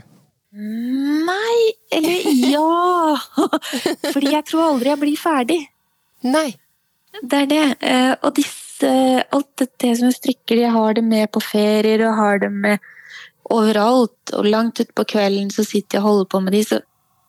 Nei, 0.54 1.60
eller 1.94 2.26
ja! 2.50 3.14
Fordi 4.12 4.34
jeg 4.34 4.46
tror 4.50 4.66
aldri 4.68 4.92
jeg 4.92 5.02
blir 5.02 5.18
ferdig. 5.18 5.60
Nei. 6.26 6.50
Det 7.22 7.40
er 7.44 7.48
det. 7.50 7.64
Og 8.26 8.32
disse, 8.34 8.90
alt 9.34 9.50
dette 9.60 9.82
det 9.84 9.92
som 9.98 10.08
jeg 10.10 10.18
strikker, 10.18 10.58
jeg 10.62 10.74
har 10.74 10.96
det 10.98 11.04
med 11.06 11.30
på 11.34 11.42
ferier 11.42 12.02
og 12.08 12.18
har 12.18 12.40
det 12.42 12.50
med 12.54 12.86
overalt. 13.54 14.34
Og 14.34 14.46
langt 14.46 14.82
utpå 14.82 15.06
kvelden 15.14 15.50
så 15.54 15.66
sitter 15.66 15.98
jeg 15.98 16.02
og 16.02 16.08
holder 16.08 16.30
på 16.30 16.42
med 16.42 16.56
de. 16.56 16.62
Så 16.66 16.80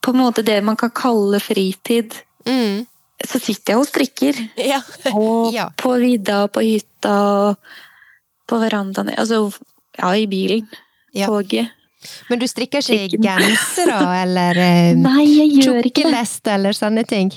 på 0.06 0.14
en 0.14 0.20
måte 0.22 0.44
det 0.46 0.60
man 0.64 0.76
kan 0.78 0.90
kalle 0.94 1.40
fritid, 1.42 2.14
Mm. 2.46 2.84
så 3.26 3.40
sitter 3.42 3.72
jeg 3.74 3.80
og 3.80 3.86
strikker. 3.88 4.36
Ja. 4.72 4.80
Og 5.12 5.52
Ja. 5.54 5.68
på 5.76 5.96
vidda, 5.98 6.44
på 6.48 6.62
hytta, 6.62 7.14
og 7.50 7.56
på 8.46 8.58
verandaen. 8.62 9.10
Altså, 9.18 9.40
ja, 9.98 10.12
i 10.14 10.26
bilen. 10.30 10.68
Ja. 11.16 11.26
Toget. 11.26 11.72
Men 12.30 12.38
du 12.38 12.46
strikker 12.46 12.78
ikke 12.78 13.18
gensere 13.18 13.96
eller 14.22 14.58
eh, 14.62 14.94
Nei, 14.94 15.24
ikke 15.88 16.04
det. 16.12 16.52
eller 16.54 16.76
sånne 16.76 17.02
ting? 17.08 17.32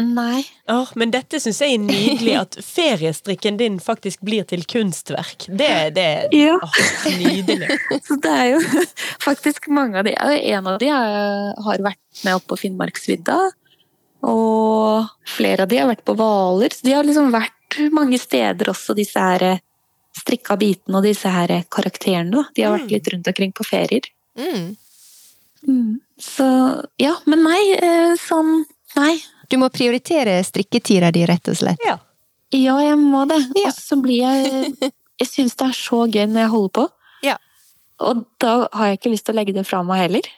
Nei. 0.00 0.44
Oh, 0.70 0.88
men 0.96 1.10
dette 1.12 1.40
syns 1.42 1.58
jeg 1.60 1.74
er 1.76 1.82
nydelig, 1.82 2.34
at 2.38 2.56
feriestrikken 2.76 3.58
din 3.60 3.78
faktisk 3.82 4.22
blir 4.24 4.46
til 4.48 4.62
kunstverk. 4.68 5.48
Det, 5.48 5.70
det 5.96 6.08
Ja. 6.36 6.56
oh, 6.56 6.78
nydelig. 7.18 7.68
Så 8.06 8.16
det 8.22 8.32
er 8.32 8.46
jo 8.54 8.60
faktisk 9.26 9.68
mange 9.68 10.00
av 10.00 10.06
de 10.08 10.14
En 10.16 10.66
av 10.66 10.78
de 10.80 10.88
har 10.88 11.82
vært 11.84 12.24
med 12.24 12.38
opp 12.38 12.46
på 12.48 12.60
Finnmarksvidda. 12.62 13.38
Og 14.30 15.08
flere 15.28 15.64
av 15.64 15.72
de 15.72 15.80
har 15.80 15.88
vært 15.90 16.04
på 16.04 16.14
Hvaler. 16.16 16.72
Så 16.72 16.86
de 16.86 16.94
har 16.96 17.04
liksom 17.04 17.32
vært 17.32 17.80
mange 17.94 18.18
steder 18.20 18.70
også, 18.72 18.96
disse 18.98 19.20
her 19.20 19.44
eh, 19.46 19.60
strikka 20.16 20.56
bitene 20.60 20.98
og 20.98 21.06
disse 21.06 21.30
her 21.30 21.52
eh, 21.54 21.66
karakterene. 21.70 22.30
da. 22.34 22.44
De 22.56 22.64
har 22.66 22.76
vært 22.78 22.92
litt 22.94 23.10
rundt 23.12 23.30
omkring 23.30 23.52
på 23.56 23.66
ferier. 23.68 24.08
Mm. 24.38 24.76
Så 26.20 26.46
ja, 27.00 27.14
men 27.28 27.44
nei, 27.44 27.60
eh, 27.76 28.14
sånn 28.20 28.64
Nei. 28.96 29.20
Du 29.50 29.58
må 29.58 29.68
prioritere 29.74 30.38
strikketida 30.46 31.10
di, 31.14 31.24
rett 31.28 31.50
og 31.50 31.58
slett. 31.58 31.82
Ja. 31.86 31.98
Ja, 32.54 32.80
jeg 32.82 32.98
må 32.98 33.24
det. 33.30 33.38
Ja. 33.58 33.70
Og 33.70 33.76
så 33.76 33.98
blir 34.02 34.24
jeg 34.24 34.74
Jeg 35.20 35.28
syns 35.28 35.54
det 35.60 35.66
er 35.68 35.76
så 35.76 36.04
gøy 36.08 36.24
når 36.30 36.40
jeg 36.40 36.50
holder 36.54 36.70
på. 36.78 36.84
Ja. 37.26 37.34
Og 38.00 38.22
da 38.40 38.52
har 38.72 38.88
jeg 38.88 39.00
ikke 39.00 39.12
lyst 39.12 39.26
til 39.28 39.34
å 39.34 39.38
legge 39.38 39.52
det 39.52 39.66
fra 39.68 39.82
meg 39.84 40.00
heller. 40.06 40.28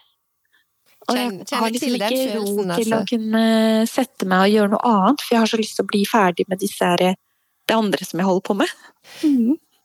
Og 1.11 1.19
jeg 1.19 1.59
har 1.59 1.73
liksom 1.75 1.95
ikke 1.97 2.25
ro 2.35 2.47
til 2.47 2.67
å 2.67 2.99
altså. 2.99 2.99
kunne 3.11 3.43
sette 3.91 4.27
meg 4.27 4.45
og 4.45 4.57
gjøre 4.57 4.73
noe 4.75 4.91
annet, 4.91 5.23
for 5.23 5.35
jeg 5.35 5.43
har 5.43 5.51
så 5.51 5.61
lyst 5.61 5.79
til 5.79 5.87
å 5.87 5.91
bli 5.91 6.03
ferdig 6.07 6.47
med 6.51 6.63
disse 6.63 6.89
her, 6.89 7.15
det 7.71 7.77
andre 7.77 8.07
som 8.07 8.23
jeg 8.23 8.29
holder 8.29 8.45
på 8.49 8.59
med. 8.59 8.77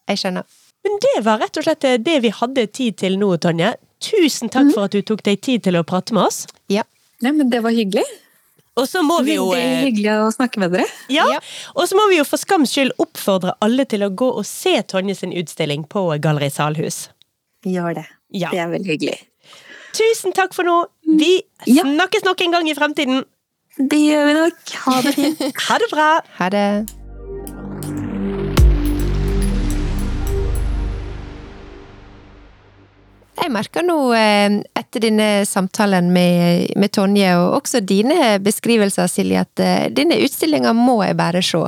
Jeg 0.07 0.21
skjønner. 0.21 0.59
Men 0.88 1.01
det 1.03 1.15
var 1.25 1.41
rett 1.41 1.57
og 1.59 1.65
slett 1.65 1.88
det 2.05 2.19
vi 2.23 2.34
hadde 2.34 2.67
tid 2.73 2.97
til 3.01 3.17
nå, 3.21 3.34
Tonje. 3.43 3.73
Tusen 4.03 4.49
takk 4.53 4.69
for 4.75 4.86
at 4.86 4.93
du 4.93 5.01
tok 5.05 5.23
deg 5.25 5.41
tid 5.45 5.65
til 5.65 5.78
å 5.78 5.86
prate 5.88 6.15
med 6.15 6.28
oss. 6.30 6.45
Ja. 6.71 6.86
Nei, 7.25 7.34
men 7.34 7.49
det 7.53 7.63
var 7.65 7.73
hyggelig. 7.75 8.05
Og 8.78 8.86
så 8.88 9.01
må 9.05 9.19
vi 9.25 9.36
jo 9.39 9.47
Veldig 9.49 9.63
eh, 9.65 9.86
hyggelig 9.88 10.11
å 10.21 10.28
snakke 10.36 10.61
med 10.61 10.75
dere. 10.75 10.86
ja, 11.09 11.25
Ja. 11.34 11.39
Og 11.75 11.88
så 11.89 11.97
må 11.97 12.07
vi 12.11 12.19
jo 12.19 12.25
for 12.30 12.38
skams 12.38 12.71
skyld 12.75 12.93
oppfordre 13.01 13.55
alle 13.65 13.86
til 13.89 14.05
å 14.05 14.11
gå 14.13 14.28
og 14.38 14.45
se 14.45 14.75
Tonje 14.86 15.15
sin 15.17 15.34
utstilling 15.34 15.84
på 15.89 16.03
Galleri 16.21 16.49
Salhus. 16.53 17.07
Gjør 17.65 17.95
det. 18.01 18.05
Ja. 18.38 18.51
Det 18.53 18.59
er 18.61 18.69
veldig 18.75 18.91
hyggelig. 18.93 19.17
Tusen 19.97 20.34
takk 20.38 20.53
for 20.53 20.63
nå. 20.67 20.86
Vi 21.17 21.41
Ja. 21.65 21.84
snakkes 21.84 22.23
nok 22.28 22.41
en 22.45 22.51
gang 22.51 22.69
i 22.69 22.75
fremtiden. 22.78 23.23
Det 23.78 23.97
gjør 23.97 24.25
vi 24.28 24.34
nok. 24.34 24.75
Ha 24.86 25.01
det 25.01 25.13
fint. 25.15 25.41
Ha 25.69 25.78
det 25.82 25.89
bra. 25.91 26.09
Ha 26.38 26.49
det. 26.49 26.65
Jeg 33.38 33.53
merker 33.53 33.85
nå, 33.85 33.97
eh, 34.17 34.57
etter 34.79 35.03
denne 35.03 35.29
samtalen 35.45 36.09
med, 36.13 36.73
med 36.79 36.93
Tonje, 36.95 37.35
og 37.38 37.59
også 37.61 37.83
dine 37.85 38.38
beskrivelser, 38.43 39.09
Silje, 39.11 39.43
at 39.45 39.61
eh, 39.63 39.89
denne 39.93 40.17
utstillinga 40.25 40.73
må 40.73 40.99
jeg 41.05 41.17
bare 41.19 41.43
se. 41.45 41.61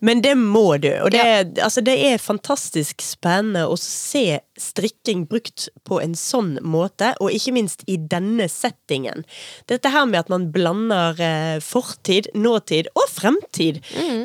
Men 0.00 0.22
det 0.24 0.34
må 0.38 0.76
du. 0.80 0.88
Og 1.04 1.10
det, 1.12 1.22
altså, 1.60 1.82
det 1.84 1.96
er 2.08 2.22
fantastisk 2.22 3.02
spennende 3.04 3.66
å 3.68 3.76
se 3.80 4.40
strikking 4.60 5.26
brukt 5.28 5.68
på 5.88 6.00
en 6.00 6.14
sånn 6.16 6.54
måte, 6.64 7.12
og 7.20 7.32
ikke 7.32 7.54
minst 7.56 7.84
i 7.88 7.96
denne 8.00 8.48
settingen. 8.52 9.24
Dette 9.70 9.92
her 9.92 10.06
med 10.08 10.22
at 10.22 10.32
man 10.32 10.48
blander 10.52 11.20
eh, 11.24 11.58
fortid, 11.64 12.30
nåtid 12.36 12.90
og 12.94 13.06
fremtid 13.12 13.80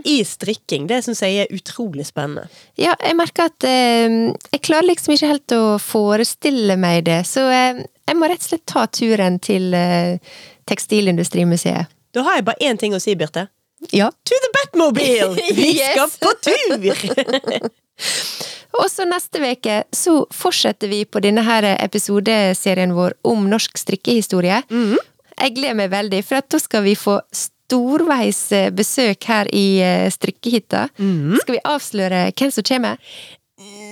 i 0.08 0.18
strikking, 0.28 0.88
det 0.92 1.02
syns 1.06 1.24
jeg 1.24 1.46
er 1.46 1.56
utrolig 1.56 2.08
spennende. 2.08 2.48
Ja, 2.80 2.96
jeg 3.00 3.20
merker 3.20 3.52
at 3.52 3.68
eh, 3.68 4.32
jeg 4.52 4.64
klarer 4.66 4.90
liksom 4.90 5.16
ikke 5.16 5.34
helt 5.34 5.56
å 5.56 5.64
forestille 5.82 6.80
meg 6.80 7.06
det, 7.10 7.22
så 7.28 7.48
eh, 7.52 7.84
jeg 8.06 8.20
må 8.20 8.30
rett 8.30 8.44
og 8.44 8.52
slett 8.52 8.68
ta 8.70 8.86
turen 8.92 9.40
til 9.44 9.74
eh, 9.76 10.20
Tekstilindustrimuseet. 10.70 11.92
Da 12.16 12.24
har 12.24 12.40
jeg 12.40 12.48
bare 12.48 12.64
én 12.64 12.80
ting 12.80 12.96
å 12.96 13.02
si, 13.04 13.16
Birte. 13.20 13.50
Ja. 13.92 14.12
To 14.12 14.40
the 14.46 14.52
Batmobile! 14.56 15.36
Vi 15.60 15.74
skal 15.78 16.10
på 16.20 16.34
tur! 16.46 17.70
Og 18.82 18.90
så 18.92 19.06
neste 19.08 19.40
veke 19.40 19.84
så 19.96 20.18
fortsetter 20.36 20.90
vi 20.92 21.06
på 21.08 21.22
denne 21.24 21.46
her 21.48 21.64
episodeserien 21.78 22.92
vår 22.98 23.16
om 23.24 23.46
norsk 23.48 23.78
strikkehistorie. 23.80 24.58
Jeg 25.40 25.54
gleder 25.56 25.78
meg 25.80 25.94
veldig, 25.94 26.20
for 26.28 26.42
at 26.42 26.50
da 26.52 26.60
skal 26.60 26.84
vi 26.84 26.98
få 27.00 27.22
storveis 27.32 28.42
eh, 28.56 28.68
besøk 28.76 29.24
her 29.32 29.48
i 29.56 29.80
strikkehytta. 30.12 30.90
Mm. 31.00 31.38
Skal 31.40 31.56
vi 31.56 31.64
avsløre 31.72 32.22
hvem 32.36 32.52
som 32.52 32.68
kommer? 32.68 33.00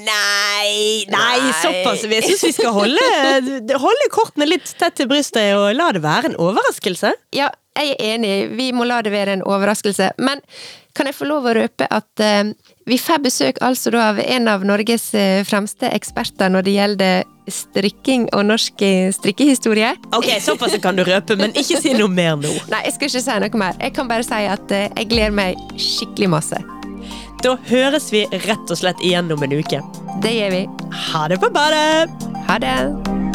Nei, 0.03 1.05
nei, 1.07 1.39
Nei. 1.39 1.55
såpass. 1.61 2.03
Jeg 2.09 2.25
syns 2.27 2.43
vi 2.49 2.53
skal 2.57 2.75
holde, 2.75 3.73
holde 3.79 4.11
kortene 4.11 4.47
litt 4.49 4.69
tett 4.79 4.97
til 4.99 5.09
brystet 5.11 5.53
og 5.57 5.69
la 5.77 5.91
det 5.95 6.03
være 6.03 6.33
en 6.33 6.39
overraskelse. 6.43 7.13
Ja, 7.35 7.49
jeg 7.77 7.95
er 7.95 8.15
enig, 8.15 8.33
vi 8.57 8.71
må 8.75 8.85
la 8.89 9.01
det 9.05 9.13
være 9.13 9.37
en 9.37 9.45
overraskelse. 9.47 10.11
Men 10.21 10.43
kan 10.93 11.09
jeg 11.09 11.17
få 11.17 11.25
lov 11.25 11.47
å 11.49 11.55
røpe 11.57 11.87
at 11.89 12.21
uh, 12.21 12.51
vi 12.85 12.99
får 13.01 13.23
besøk 13.23 13.61
altså 13.65 13.93
da 13.95 14.09
av 14.11 14.19
en 14.21 14.49
av 14.51 14.65
Norges 14.67 15.07
eh, 15.15 15.39
fremste 15.47 15.87
eksperter 15.95 16.51
når 16.51 16.65
det 16.67 16.73
gjelder 16.75 17.23
strikking 17.47 18.27
og 18.35 18.43
norsk 18.51 18.83
eh, 18.83 19.07
strikkehistorie? 19.15 19.93
Ok, 20.13 20.29
Såpass 20.43 20.75
kan 20.83 20.99
du 20.99 21.05
røpe, 21.07 21.39
men 21.39 21.55
ikke 21.55 21.79
si 21.81 21.95
noe 21.95 22.11
mer 22.11 22.35
nå. 22.43 22.51
Nei, 22.69 22.83
jeg 22.89 22.97
skal 22.99 23.09
ikke 23.09 23.25
si 23.25 23.41
noe 23.47 23.63
mer. 23.63 23.79
Jeg 23.79 23.95
kan 23.95 24.11
bare 24.11 24.27
si 24.27 24.45
at 24.51 24.77
jeg 24.77 25.09
gleder 25.09 25.35
meg 25.39 25.67
skikkelig 25.79 26.33
masse. 26.35 26.63
Da 27.43 27.57
høres 27.67 28.05
vi 28.13 28.23
rett 28.45 28.71
og 28.71 28.79
slett 28.79 29.03
igjen 29.03 29.31
om 29.35 29.43
en 29.43 29.57
uke. 29.57 29.81
Det 30.23 30.31
gjør 30.31 30.55
vi. 30.55 30.63
Ha 31.09 31.27
det 31.27 31.41
på 31.43 31.51
badet! 31.51 32.07
Ha 32.47 32.59
det! 32.63 33.32